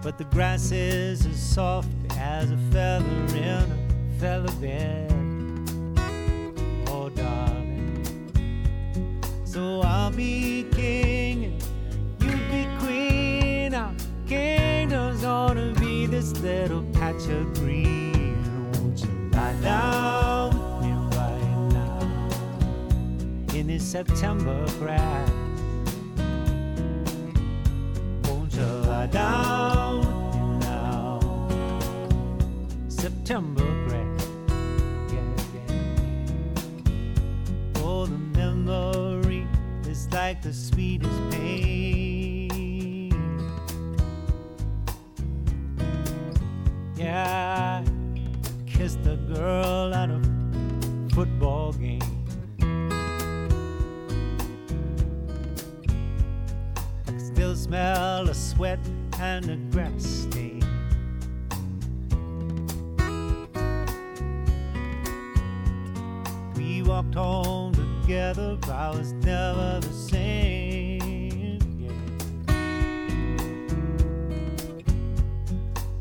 [0.03, 1.89] But the grass is as soft
[2.19, 3.82] as a feather in a
[4.25, 4.47] Oh,
[7.17, 8.31] darling.
[9.45, 11.61] So I'll be king and
[12.23, 13.75] you be queen.
[13.75, 13.93] Our
[14.29, 18.71] kingdom's gonna be this little patch of green.
[18.75, 21.99] Won't you lie down with me right now
[23.59, 25.31] in this September grass?
[28.29, 29.73] Won't you lie down?
[32.89, 33.72] September
[40.43, 42.51] the sweetest pain.
[46.97, 47.91] Yeah, I
[48.67, 50.21] kissed a girl at a
[51.15, 52.01] football game.
[57.07, 58.81] I still smell the sweat
[59.21, 60.27] and the grass
[68.35, 71.59] together, I was never the same.
[71.79, 71.93] Yeah.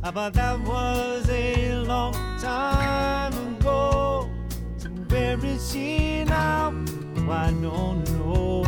[0.03, 4.29] Ah, But that was a long time ago.
[4.77, 6.73] So where is she now?
[7.17, 8.63] Oh, I don't know.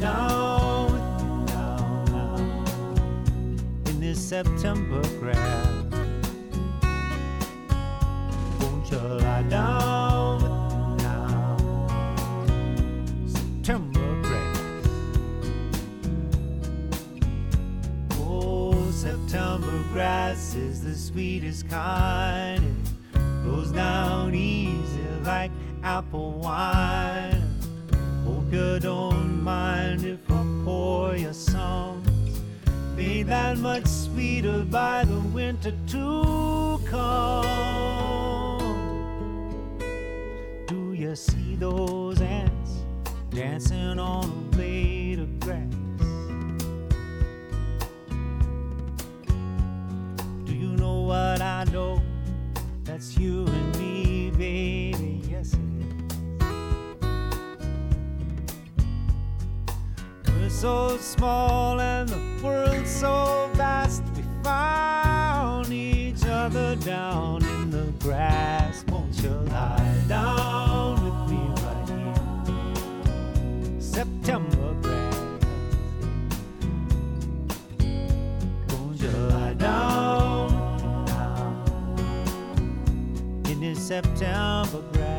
[0.00, 2.36] Down with me now, now
[3.86, 5.66] in this September grass?
[8.60, 10.05] Won't you lie down
[19.96, 22.62] grass is the sweetest kind.
[23.14, 25.50] It goes down easy like
[25.82, 27.42] apple wine.
[28.26, 32.42] Hope you don't mind if I pour your songs.
[32.94, 37.38] Made that much sweeter by the winter to come.
[40.66, 42.84] Do you see those ants
[43.30, 45.85] dancing on a blade of grass?
[51.06, 52.02] What I know?
[52.82, 55.22] That's you and me, baby.
[55.30, 56.02] Yes, it is.
[60.28, 64.02] We're so small and the world's so vast.
[64.16, 65.05] We found
[83.86, 85.15] September grass.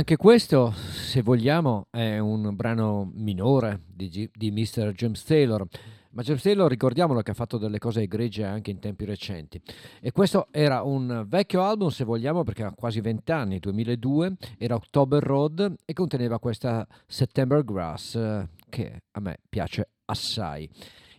[0.00, 4.92] Anche questo, se vogliamo, è un brano minore di, G- di Mr.
[4.92, 5.66] James Taylor.
[6.12, 9.60] Ma James Taylor, ricordiamolo che ha fatto delle cose egregie anche in tempi recenti.
[10.00, 14.74] E questo era un vecchio album, se vogliamo, perché ha quasi 20 anni, 2002, era
[14.74, 20.66] October Road e conteneva questa September Grass, eh, che a me piace assai.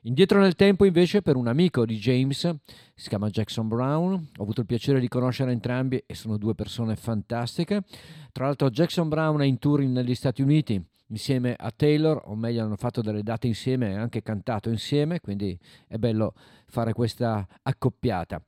[0.05, 2.51] Indietro nel tempo invece per un amico di James,
[2.95, 6.95] si chiama Jackson Brown, ho avuto il piacere di conoscere entrambi e sono due persone
[6.95, 7.83] fantastiche.
[8.31, 12.63] Tra l'altro Jackson Brown è in tour negli Stati Uniti insieme a Taylor, o meglio
[12.63, 15.55] hanno fatto delle date insieme e anche cantato insieme, quindi
[15.87, 16.33] è bello
[16.65, 18.41] fare questa accoppiata.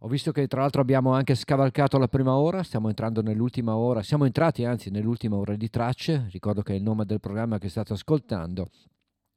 [0.00, 4.02] Ho visto che tra l'altro abbiamo anche scavalcato la prima ora, stiamo entrando nell'ultima ora,
[4.02, 7.70] siamo entrati anzi nell'ultima ora di tracce, ricordo che è il nome del programma che
[7.70, 8.68] state ascoltando.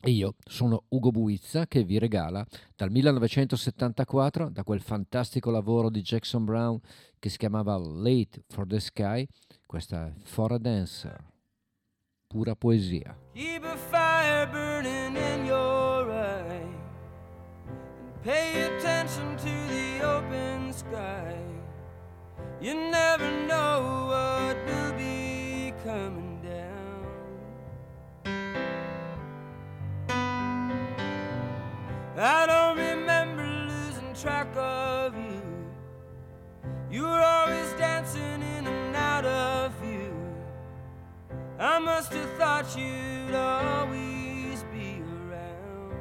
[0.05, 6.43] Io sono Ugo Buizza che vi regala dal 1974, da quel fantastico lavoro di Jackson
[6.43, 6.77] Brown
[7.19, 9.25] che si chiamava Late for the Sky,
[9.65, 11.23] questa For a Dancer,
[12.27, 13.17] pura poesia.
[13.33, 16.67] Keep a fire burning in your eye.
[18.23, 21.33] Pay attention to the open sky.
[22.59, 26.22] You never know what will be coming
[32.15, 35.41] I don't remember losing track of you.
[36.91, 40.13] You were always dancing in and out of view.
[41.57, 45.95] I must have thought you'd always be around.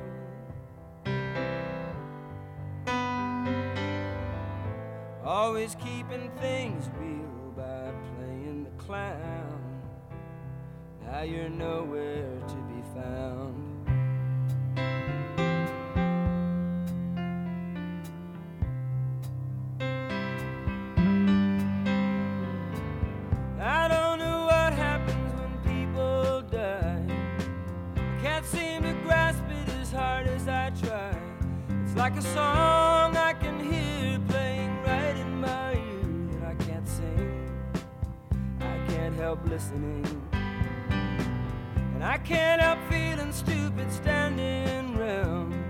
[5.25, 9.63] Always keeping things real by playing the clown.
[11.07, 13.72] Now you're nowhere to be found.
[32.23, 37.51] Song I can hear playing right in my ear that I can't sing.
[38.61, 40.07] I can't help listening.
[41.95, 45.62] And I can't help feeling stupid standing round.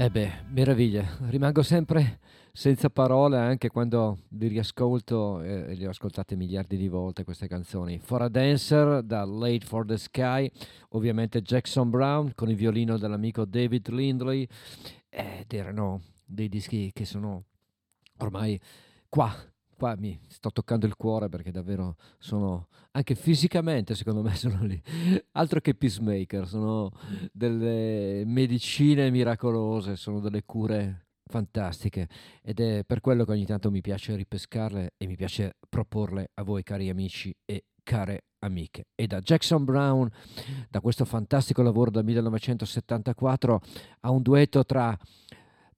[0.00, 2.20] Eh beh, meraviglia, rimango sempre
[2.52, 7.46] senza parole anche quando li riascolto eh, e le ho ascoltate miliardi di volte queste
[7.46, 7.98] canzoni.
[7.98, 10.50] For a Dancer da Late for the Sky,
[10.92, 14.48] ovviamente Jackson Brown con il violino dell'amico David Lindley.
[15.10, 17.44] Ed erano dei dischi che sono
[18.20, 18.58] ormai
[19.06, 19.30] qua,
[19.80, 24.78] qua mi sto toccando il cuore perché davvero sono anche fisicamente secondo me sono lì.
[25.32, 26.90] Altro che peacemaker sono
[27.32, 32.08] delle medicine miracolose sono delle cure fantastiche.
[32.42, 36.42] Ed è per quello che ogni tanto mi piace ripescarle e mi piace proporle a
[36.42, 38.88] voi cari amici e care amiche.
[38.94, 40.10] E da Jackson Brown
[40.68, 43.62] da questo fantastico lavoro del 1974
[44.00, 44.94] a un duetto tra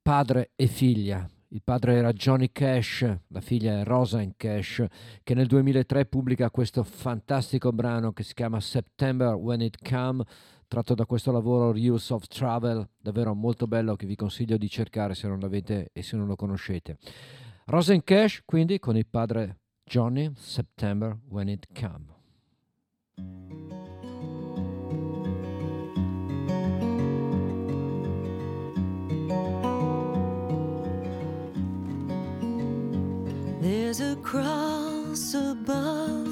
[0.02, 4.84] padre e figlia il padre era Johnny Cash, la figlia è Rosanne Cash,
[5.22, 10.24] che nel 2003 pubblica questo fantastico brano che si chiama September When It Come,
[10.66, 15.14] tratto da questo lavoro Reuse of Travel, davvero molto bello che vi consiglio di cercare
[15.14, 16.96] se non l'avete e se non lo conoscete.
[17.66, 23.51] Rosanne Cash, quindi con il padre Johnny, September When It Come.
[33.62, 36.26] There's a cross above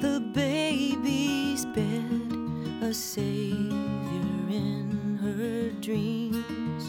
[0.00, 2.32] the baby's bed,
[2.80, 6.84] a savior in her dreams.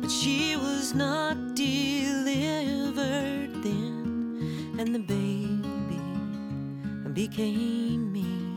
[0.00, 6.00] But she was not delivered then, and the baby
[7.12, 8.56] became me.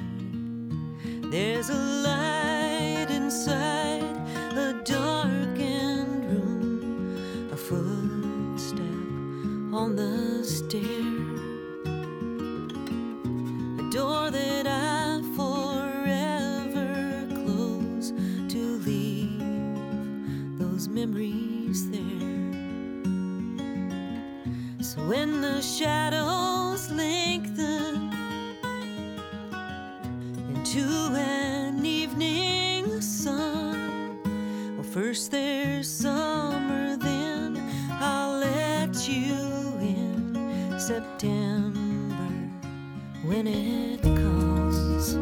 [1.29, 4.15] There's a light inside
[4.55, 5.22] a darkened
[9.73, 10.81] on the stair,
[13.79, 18.13] a door that I forever close
[18.49, 19.39] to leave
[20.59, 22.53] those memories there.
[24.83, 28.11] So when the shadows lengthen
[30.49, 34.19] into an evening sun.
[34.75, 36.52] Well, first there's summer,
[40.87, 41.79] September
[43.23, 45.15] when it comes.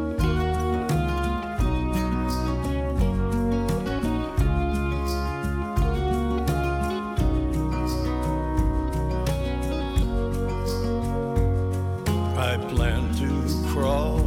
[12.39, 13.29] I plan to
[13.71, 14.25] crawl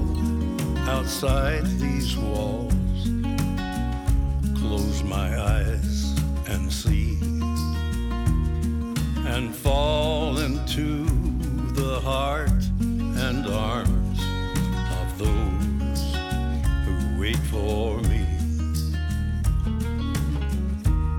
[0.89, 2.73] outside these walls,
[4.61, 6.15] close my eyes
[6.47, 7.19] and see,
[9.27, 10.24] and fall
[17.55, 18.27] for me.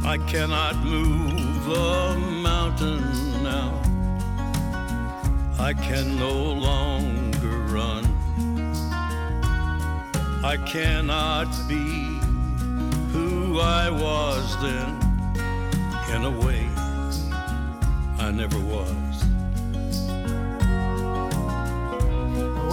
[0.03, 2.17] I cannot move a
[2.49, 3.03] mountain
[3.41, 3.71] now.
[5.67, 6.35] I can no
[6.67, 8.03] longer run.
[10.53, 11.85] I cannot be
[13.13, 14.91] who I was then.
[16.13, 16.63] In a way,
[18.25, 19.15] I never was.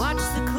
[0.00, 0.51] Watch the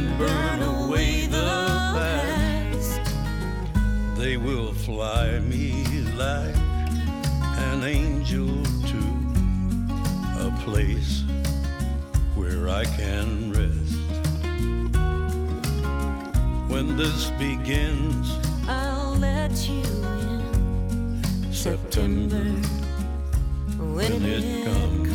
[0.00, 1.52] and burn away the
[1.94, 3.00] past.
[4.16, 5.84] They will fly me
[6.16, 6.56] like
[7.68, 8.48] an angel
[8.92, 9.00] to
[10.46, 11.22] a place
[12.34, 13.98] where I can rest.
[16.70, 22.44] When this begins, I'll let you in September,
[23.76, 25.09] when, when it comes.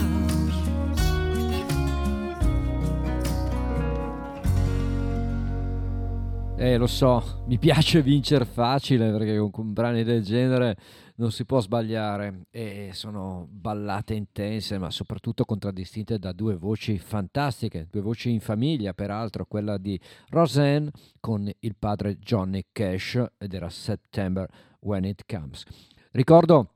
[6.57, 10.77] Eh, lo so, mi piace vincere facile perché con, con brani del genere
[11.15, 17.87] non si può sbagliare e sono ballate intense ma soprattutto contraddistinte da due voci fantastiche,
[17.91, 19.99] due voci in famiglia peraltro, quella di
[20.29, 24.49] Roseanne con il padre Johnny Cash ed era September
[24.79, 25.63] When It Comes.
[26.11, 26.71] Ricordo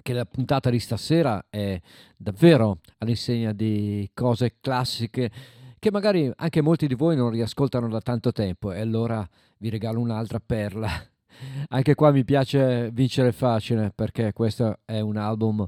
[0.00, 1.80] che la puntata di stasera è
[2.16, 5.30] davvero all'insegna di cose classiche
[5.78, 9.26] che magari anche molti di voi non riascoltano da tanto tempo e allora
[9.58, 10.88] vi regalo un'altra perla.
[11.68, 15.64] Anche qua mi piace vincere facile perché questo è un album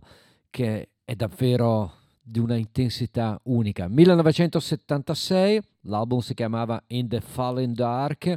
[0.50, 3.86] che è davvero di una intensità unica.
[3.88, 8.36] 1976, l'album si chiamava In the Fallen Dark,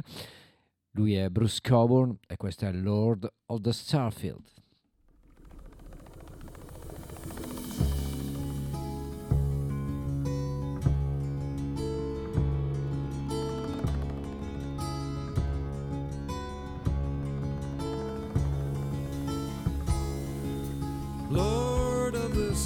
[0.92, 4.53] lui è Bruce Coburn e questo è Lord of the Starfield.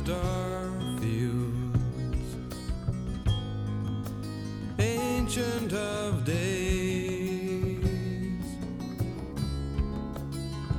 [0.08, 1.76] Starfields,
[4.78, 7.84] Ancient of Days,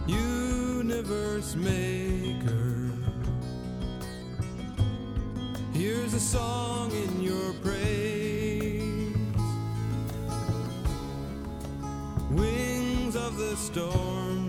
[0.07, 2.91] Universe Maker.
[5.73, 9.14] Here's a song in your praise.
[12.31, 14.48] Wings of the storm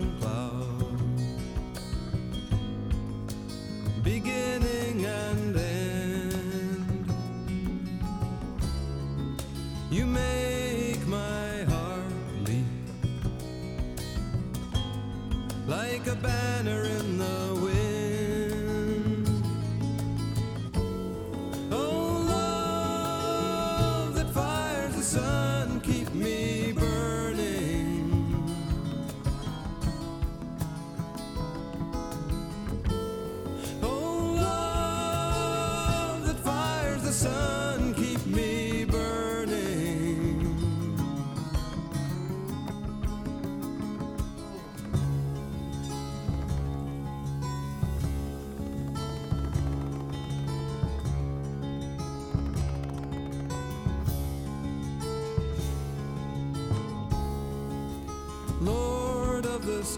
[4.03, 7.13] beginning and end.
[9.91, 12.03] You make my heart
[12.45, 12.65] leap
[15.67, 19.27] like a banner in the wind.
[21.71, 25.40] Oh, love that fires the sun,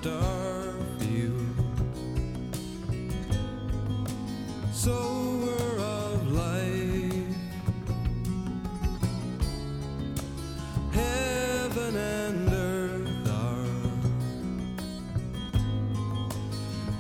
[0.06, 1.56] of the Starfield,
[4.74, 7.36] sower of life,
[10.92, 13.66] heaven and earth are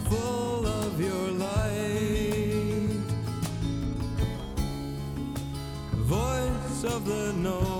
[0.09, 2.89] full of your light,
[5.93, 7.72] voice of the Nova,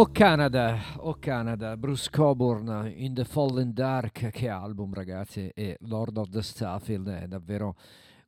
[0.00, 6.16] Oh Canada, oh Canada, Bruce Coburn, In the Fallen Dark, che album ragazzi, e Lord
[6.16, 7.74] of the Starfield è davvero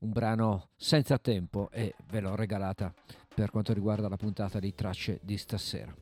[0.01, 2.93] un brano senza tempo e ve l'ho regalata
[3.35, 5.95] per quanto riguarda la puntata di tracce di stasera.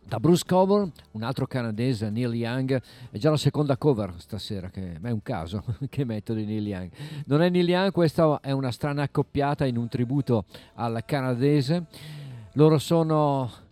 [0.00, 2.80] Da Bruce Coburn, un altro canadese, Neil Young,
[3.10, 6.90] è già la seconda cover stasera, che è un caso che metto di Neil Young.
[7.26, 11.86] Non è Neil Young, questa è una strana accoppiata in un tributo al canadese.
[12.52, 13.68] Loro sono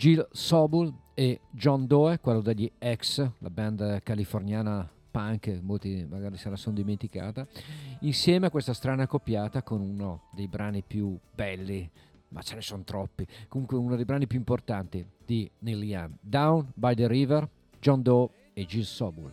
[0.00, 6.48] Jill Sobul e John Doe, quello degli X, la band californiana punk, molti magari se
[6.48, 7.46] la sono dimenticata,
[8.00, 11.90] insieme a questa strana accoppiata con uno dei brani più belli
[12.28, 13.26] ma ce ne sono troppi.
[13.46, 17.46] Comunque uno dei brani più importanti di Neil Young, Down by the River,
[17.78, 19.32] John Doe e Jill Sobul.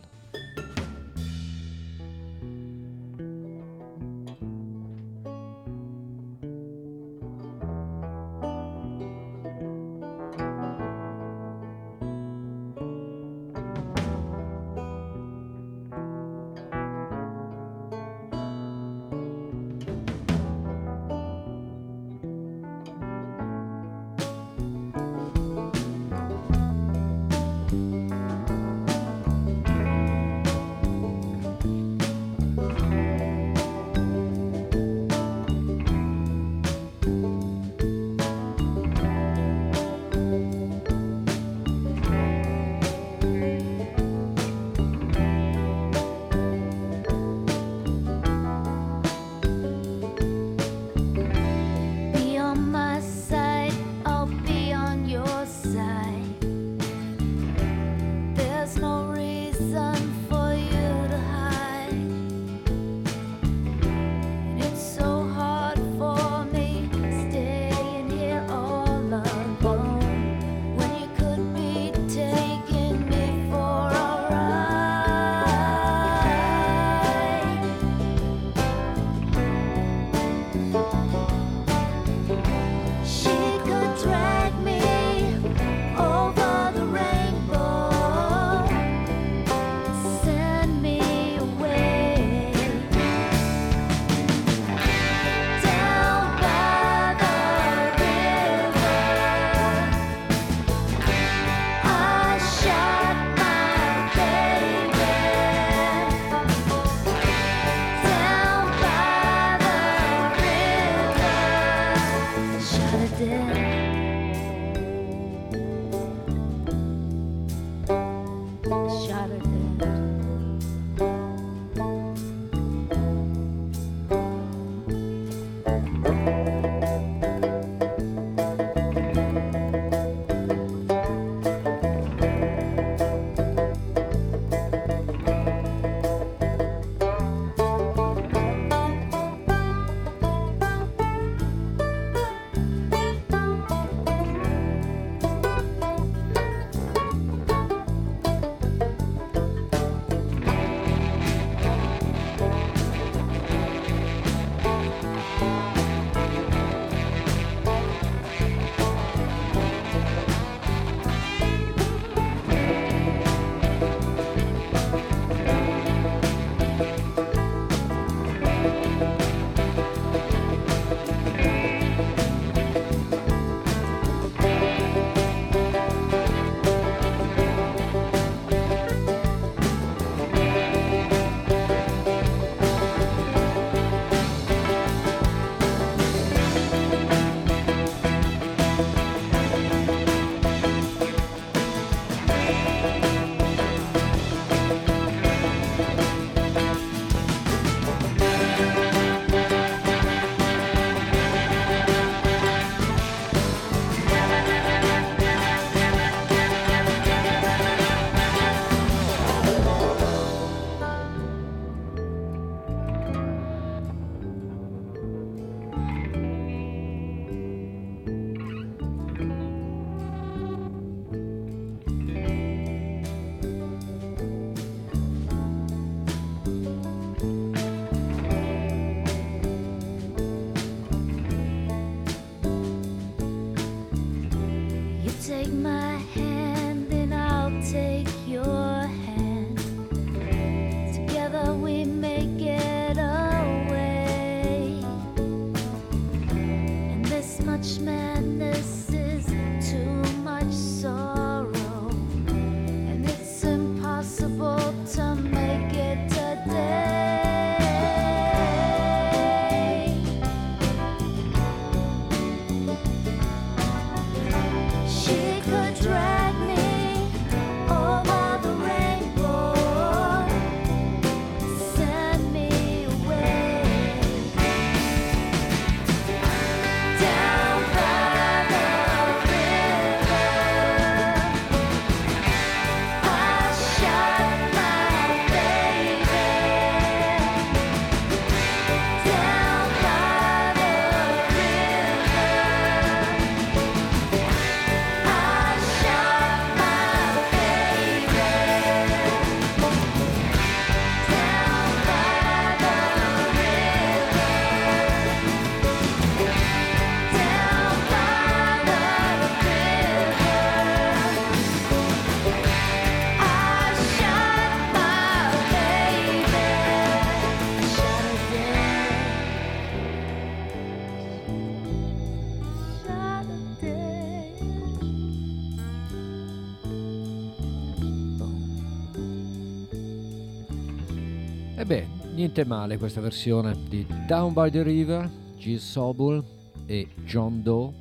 [332.18, 336.20] Niente male questa versione di Down by the River, Gil Sobul
[336.66, 337.72] e John Doe,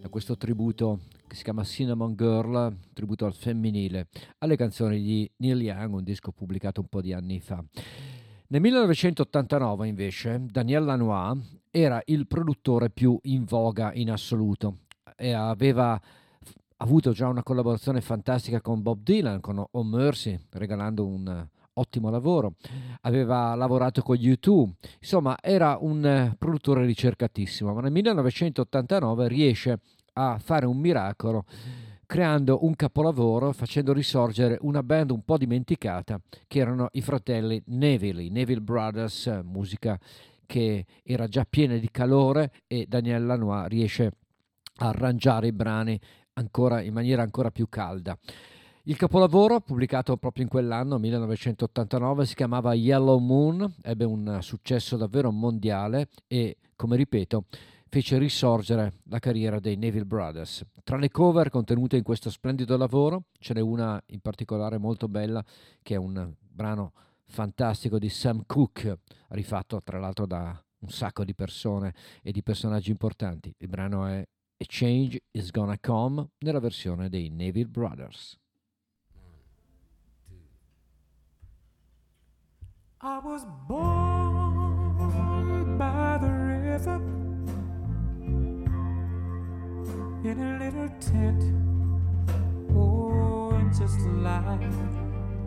[0.00, 4.06] da questo tributo che si chiama Cinnamon Girl, tributo al femminile,
[4.38, 7.56] alle canzoni di Neil Young, un disco pubblicato un po' di anni fa.
[8.46, 11.36] Nel 1989 invece Daniel Lanois
[11.68, 14.76] era il produttore più in voga in assoluto
[15.16, 16.00] e aveva
[16.76, 22.54] avuto già una collaborazione fantastica con Bob Dylan, con Oh Mercy, regalando un ottimo lavoro.
[23.02, 24.70] Aveva lavorato con U2,
[25.00, 29.78] insomma era un eh, produttore ricercatissimo, ma nel 1989 riesce
[30.14, 31.44] a fare un miracolo
[32.12, 38.28] creando un capolavoro, facendo risorgere una band un po' dimenticata, che erano i fratelli Neville,
[38.28, 39.98] Neville Brothers, eh, musica
[40.44, 44.12] che era già piena di calore e Daniel Lanois riesce
[44.76, 45.98] a arrangiare i brani
[46.34, 48.14] ancora in maniera ancora più calda.
[48.86, 55.30] Il capolavoro, pubblicato proprio in quell'anno, 1989, si chiamava Yellow Moon, ebbe un successo davvero
[55.30, 57.44] mondiale e, come ripeto,
[57.88, 60.64] fece risorgere la carriera dei Neville Brothers.
[60.82, 65.44] Tra le cover contenute in questo splendido lavoro, ce n'è una in particolare molto bella,
[65.80, 66.92] che è un brano
[67.26, 68.98] fantastico di Sam Cooke,
[69.28, 73.54] rifatto tra l'altro da un sacco di persone e di personaggi importanti.
[73.58, 78.40] Il brano è A Change is Gonna Come nella versione dei Neville Brothers.
[83.04, 84.96] I was born
[85.76, 87.00] by the river
[90.22, 91.42] in a little tent.
[92.76, 94.70] Oh, and just like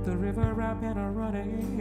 [0.04, 1.80] the river I've been running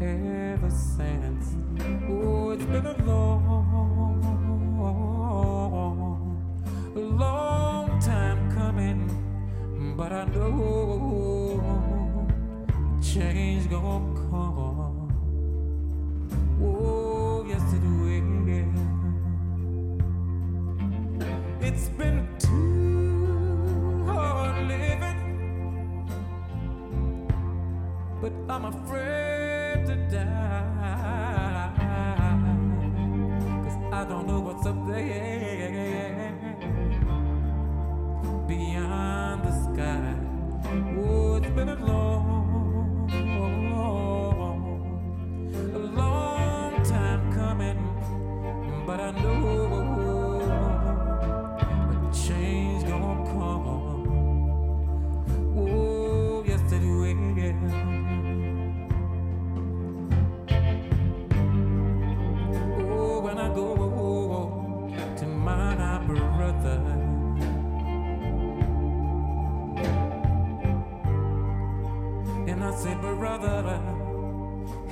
[0.00, 1.56] ever since.
[2.08, 3.66] Oh, it's been a long,
[6.94, 9.10] long time coming,
[9.96, 11.95] but I know
[13.16, 15.08] change gonna come.
[16.62, 18.32] Oh, yes it will.
[21.66, 25.20] It's been too hard living,
[28.20, 31.72] but I'm afraid to die.
[33.64, 36.34] Cause I don't know what's up there
[38.46, 40.14] beyond the sky.
[40.98, 42.05] Oh, it's been a long,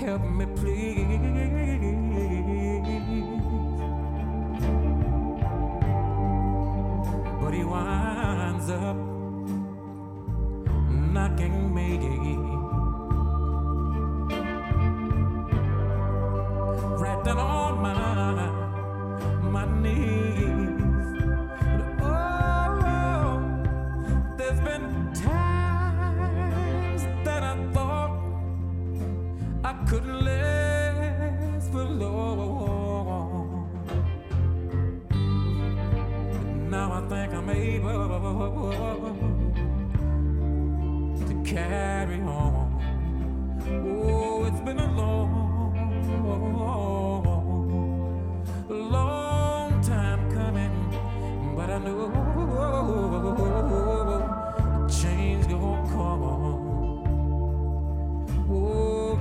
[0.05, 1.04] help me please.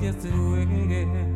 [0.03, 1.32] Oh, yes it will.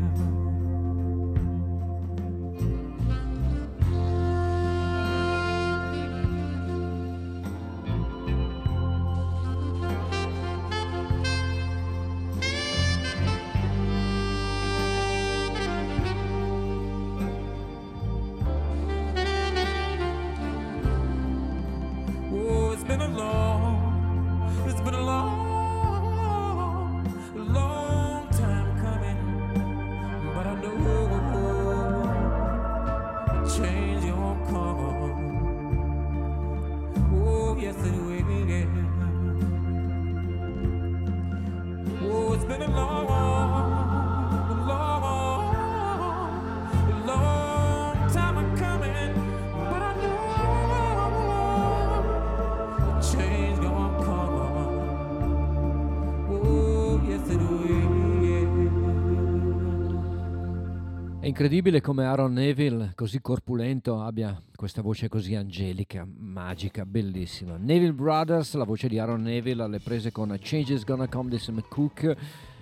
[61.40, 67.58] Incredibile come Aaron Neville, così corpulento, abbia questa voce così angelica, magica, bellissima.
[67.58, 71.64] Neville Brothers, la voce di Aaron Neville alle prese con Changes Gonna Come di Sam
[71.70, 72.18] Cooke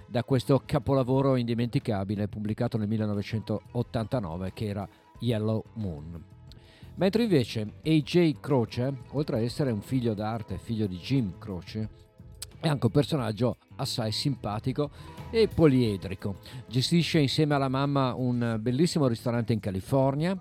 [0.10, 4.86] da questo capolavoro indimenticabile pubblicato nel 1989 che era
[5.20, 6.22] Yellow Moon.
[6.96, 11.90] Mentre invece AJ Croce, oltre a essere un figlio d'arte, figlio di Jim Croce,
[12.60, 14.90] è anche un personaggio assai simpatico
[15.30, 16.38] e poliedrico.
[16.68, 20.38] Gestisce insieme alla mamma un bellissimo ristorante in California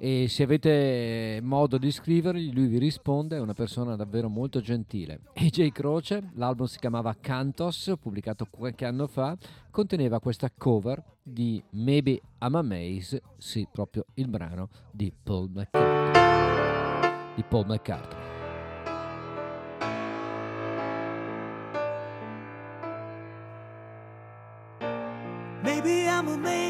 [0.00, 5.22] e se avete modo di scrivergli lui vi risponde, è una persona davvero molto gentile.
[5.34, 9.36] AJ Croce, l'album si chiamava Cantos, pubblicato qualche anno fa,
[9.70, 17.34] conteneva questa cover di Maybe I'm a Maze, sì, proprio il brano di Paul McCartney.
[17.34, 18.27] Di Paul McCartney.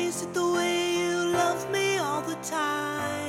[0.08, 3.27] Amazed at the way you love me all the time.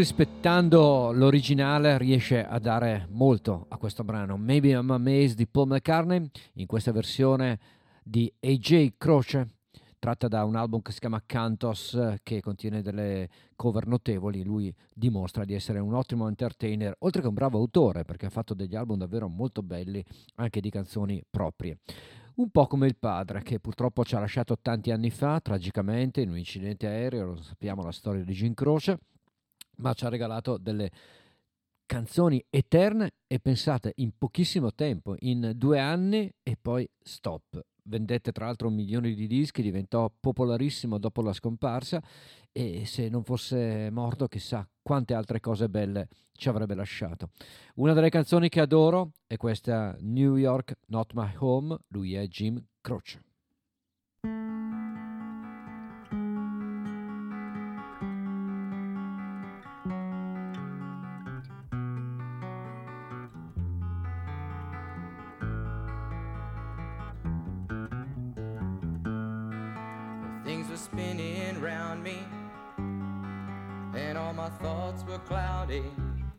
[0.00, 4.38] Rispettando l'originale, riesce a dare molto a questo brano.
[4.38, 7.58] Maybe I'm Amazed di Paul McCartney, in questa versione
[8.02, 9.56] di AJ Croce,
[9.98, 14.42] tratta da un album che si chiama Cantos, che contiene delle cover notevoli.
[14.42, 18.54] Lui dimostra di essere un ottimo entertainer, oltre che un bravo autore, perché ha fatto
[18.54, 20.02] degli album davvero molto belli,
[20.36, 21.76] anche di canzoni proprie.
[22.36, 26.30] Un po' come il padre, che purtroppo ci ha lasciato tanti anni fa, tragicamente, in
[26.30, 28.98] un incidente aereo, lo sappiamo la storia di Jim Croce,
[29.80, 30.90] ma ci ha regalato delle
[31.86, 37.60] canzoni eterne e pensate in pochissimo tempo, in due anni e poi stop.
[37.82, 42.00] Vendette tra l'altro milioni di dischi, diventò popolarissimo dopo la scomparsa
[42.52, 47.30] e se non fosse morto chissà quante altre cose belle ci avrebbe lasciato.
[47.76, 52.62] Una delle canzoni che adoro è questa New York Not My Home, lui è Jim
[52.80, 53.29] Croce.
[74.40, 75.84] My thoughts were cloudy.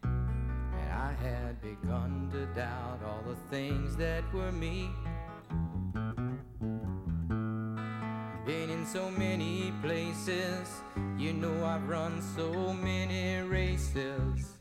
[0.01, 4.89] And I had begun to doubt all the things that were me.
[8.43, 10.67] Been in so many places,
[11.15, 14.57] you know I've run so many races.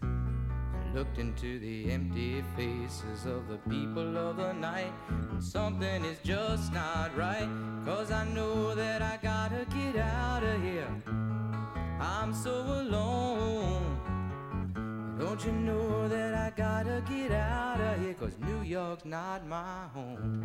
[0.94, 4.92] Looked into the empty faces of the people of the night.
[5.08, 7.48] And something is just not right,
[7.86, 11.39] cause I know that I gotta get out of here.
[12.00, 13.98] I'm so alone.
[15.18, 18.14] Don't you know that I gotta get out of here?
[18.14, 20.40] Cause New York's not my home.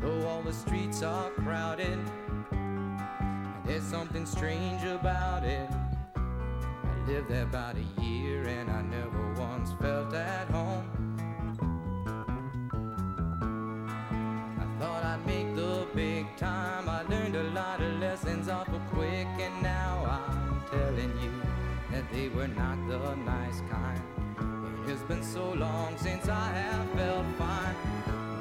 [0.00, 1.98] Though all the streets are crowded,
[3.64, 5.70] there's something strange about it.
[6.14, 10.61] I lived there about a year and I never once felt at home.
[22.42, 24.02] Were not the nice kind.
[24.88, 27.76] It's been so long since I have felt fine.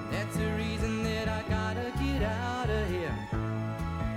[0.10, 3.16] That's the reason that I gotta get out of here.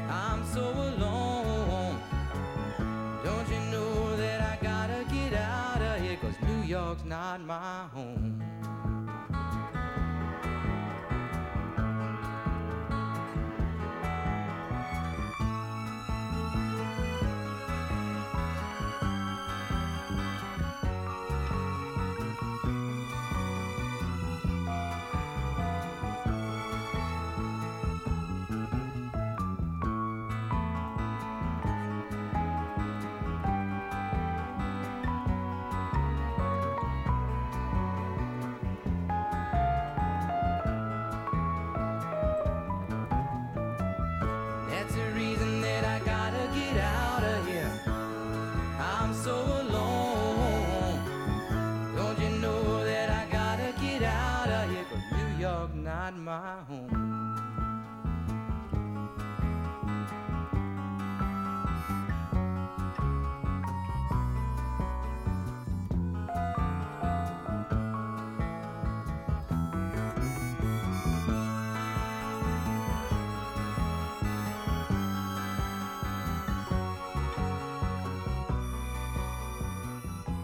[0.08, 2.00] I'm so alone.
[3.24, 6.16] Don't you know that I gotta get out of here?
[6.16, 8.33] Cause New York's not my home.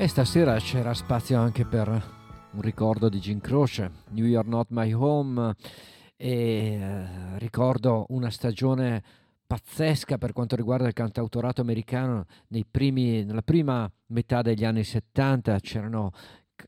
[0.00, 1.86] E stasera c'era spazio anche per
[2.52, 5.54] un ricordo di Jim Croce, New York Not My Home,
[6.16, 9.02] e eh, ricordo una stagione
[9.46, 12.24] pazzesca per quanto riguarda il cantautorato americano.
[12.70, 16.12] Primi, nella prima metà degli anni 70 c'erano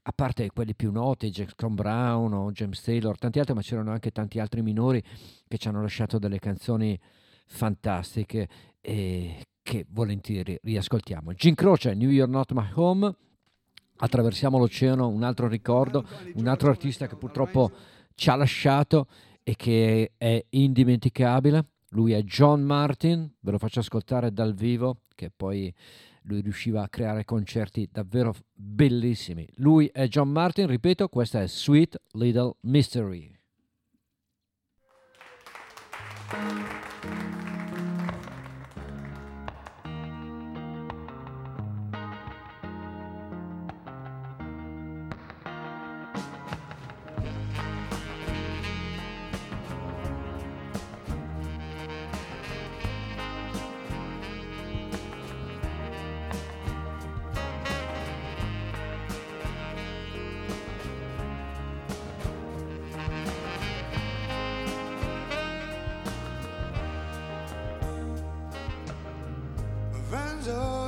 [0.03, 4.11] a parte quelli più noti, Jackson Brown o James Taylor, tanti altri, ma c'erano anche
[4.11, 5.03] tanti altri minori
[5.49, 7.01] che ci hanno lasciato delle canzoni
[7.47, 8.47] fantastiche.
[8.79, 11.33] E che volentieri riascoltiamo.
[11.35, 13.15] Jim Croce, New York Not My Home,
[13.97, 17.71] attraversiamo l'oceano, un altro ricordo, un altro artista che purtroppo
[18.15, 19.07] ci ha lasciato
[19.43, 21.67] e che è indimenticabile.
[21.91, 25.73] Lui è John Martin, ve lo faccio ascoltare dal vivo, che poi
[26.23, 29.47] lui riusciva a creare concerti davvero bellissimi.
[29.57, 33.31] Lui è John Martin, ripeto, questa è Sweet Little Mystery.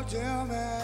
[0.08, 0.83] Tell me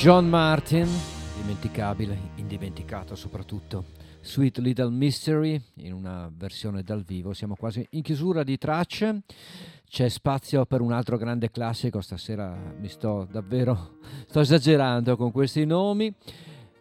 [0.00, 0.88] John Martin,
[1.36, 3.84] dimenticabile, indimenticato soprattutto.
[4.22, 7.34] Sweet Little Mystery in una versione dal vivo.
[7.34, 9.20] Siamo quasi in chiusura di tracce.
[9.84, 12.00] C'è spazio per un altro grande classico.
[12.00, 16.10] Stasera mi sto davvero sto esagerando con questi nomi.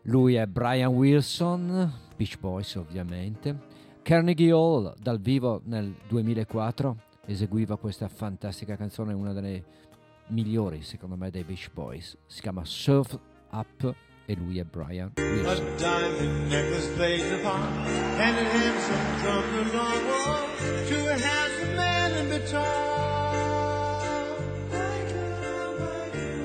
[0.04, 3.54] Lui è Brian Wilson, Beach Boys ovviamente.
[4.02, 9.64] Carnegie Hall dal vivo nel 2004 eseguiva questa fantastica canzone, una delle
[10.30, 12.18] migliori secondo me dei Beach Boys.
[12.26, 13.18] Si chiama Surf
[13.52, 13.96] Up
[14.26, 15.76] e lui è Brian Wilson.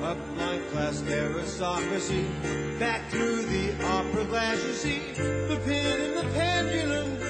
[0.01, 2.25] Up like class aristocracy,
[2.77, 7.24] back through the opera glass you see, the pin and the pendulum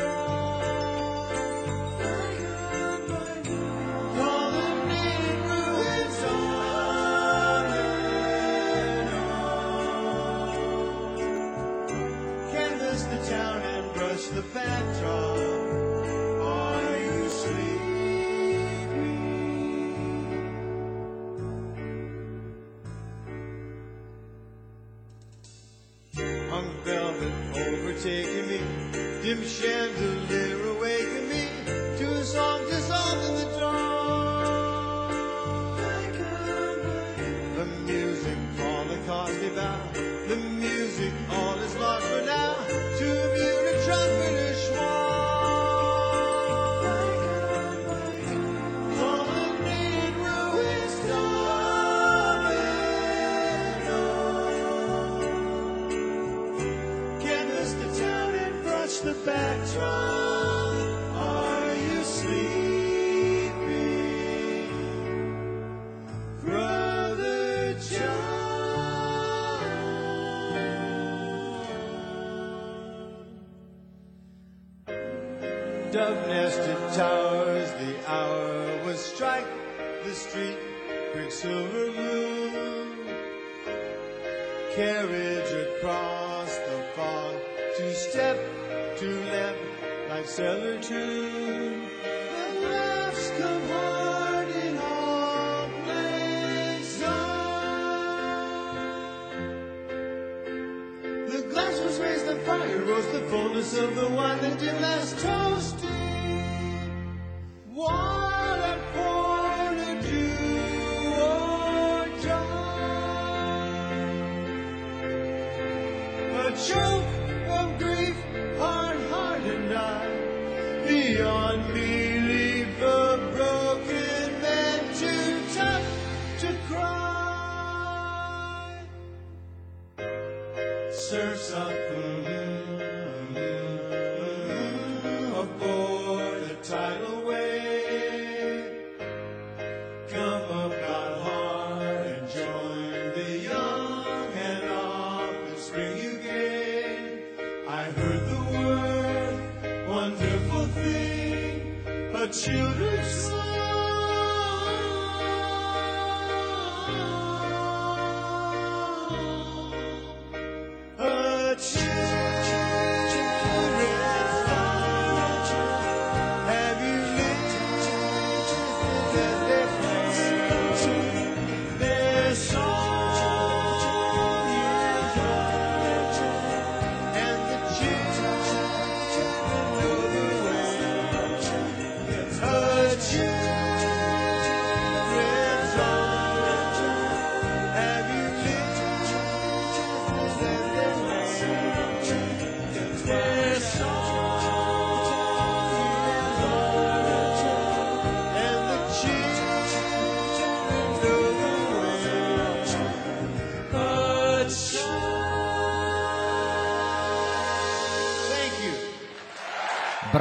[26.85, 28.59] velvet overtaking me,
[29.23, 31.49] dim chandelier awaken me
[31.97, 32.64] to a song
[78.95, 79.47] was strike
[80.05, 80.57] the street,
[81.11, 82.97] quicksilver moon
[84.73, 87.35] carriage across the fog,
[87.77, 88.37] two step,
[88.97, 89.59] two left,
[90.09, 91.89] like cellar tune.
[92.03, 95.69] The laughs come hard in all.
[101.33, 105.19] The glass was raised, the fire rose, the fullness of the wine that did last
[105.19, 105.84] toasting.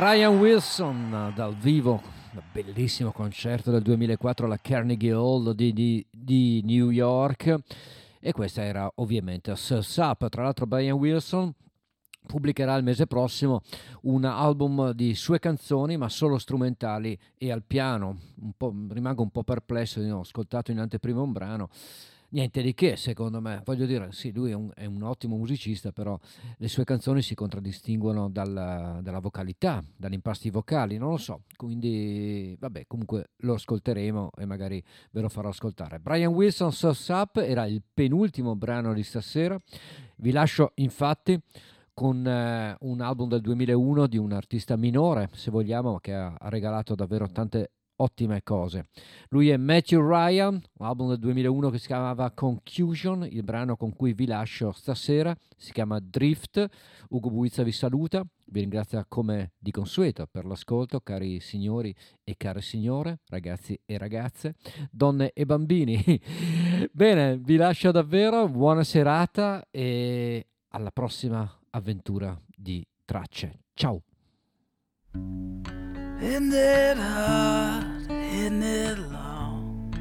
[0.04, 2.02] Brian Wilson dal vivo,
[2.52, 7.56] bellissimo concerto del 2004 alla Carnegie Hall di, di- di New York
[8.20, 10.28] e questa era ovviamente Surf's Up.
[10.28, 11.50] Tra l'altro Brian Wilson
[12.26, 13.62] pubblicherà il mese prossimo
[14.02, 18.18] un album di sue canzoni ma solo strumentali e al piano.
[18.58, 21.70] Un rimango un po' perplesso, ho ascoltato in anteprima un brano.
[22.34, 25.92] Niente di che secondo me, voglio dire, sì, lui è un, è un ottimo musicista,
[25.92, 26.18] però
[26.58, 32.56] le sue canzoni si contraddistinguono dalla, dalla vocalità, dagli impasti vocali, non lo so, quindi
[32.58, 34.82] vabbè, comunque lo ascolteremo e magari
[35.12, 36.00] ve lo farò ascoltare.
[36.00, 39.58] Brian Wilson, Sauce Up, era il penultimo brano di stasera,
[40.16, 41.40] vi lascio infatti
[41.94, 46.96] con eh, un album del 2001 di un artista minore, se vogliamo, che ha regalato
[46.96, 48.86] davvero tante ottime cose.
[49.28, 54.12] Lui è Matthew Ryan, album del 2001 che si chiamava Confusion, il brano con cui
[54.12, 56.66] vi lascio stasera si chiama Drift.
[57.08, 62.60] Ugo Buizza vi saluta, vi ringrazia come di consueto per l'ascolto, cari signori e care
[62.60, 64.56] signore, ragazzi e ragazze,
[64.90, 66.02] donne e bambini.
[66.92, 73.60] Bene, vi lascio davvero, buona serata e alla prossima avventura di tracce.
[73.74, 74.02] Ciao!
[76.24, 78.10] Isn't it hard?
[78.10, 79.92] Isn't it long?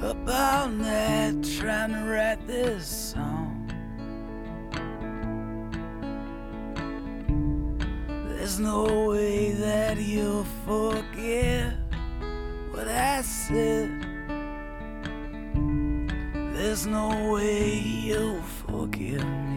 [0.00, 3.70] About that, trying to write this song.
[8.30, 11.74] There's no way that you'll forget
[12.70, 13.90] what I said.
[16.54, 19.49] There's no way you'll forgive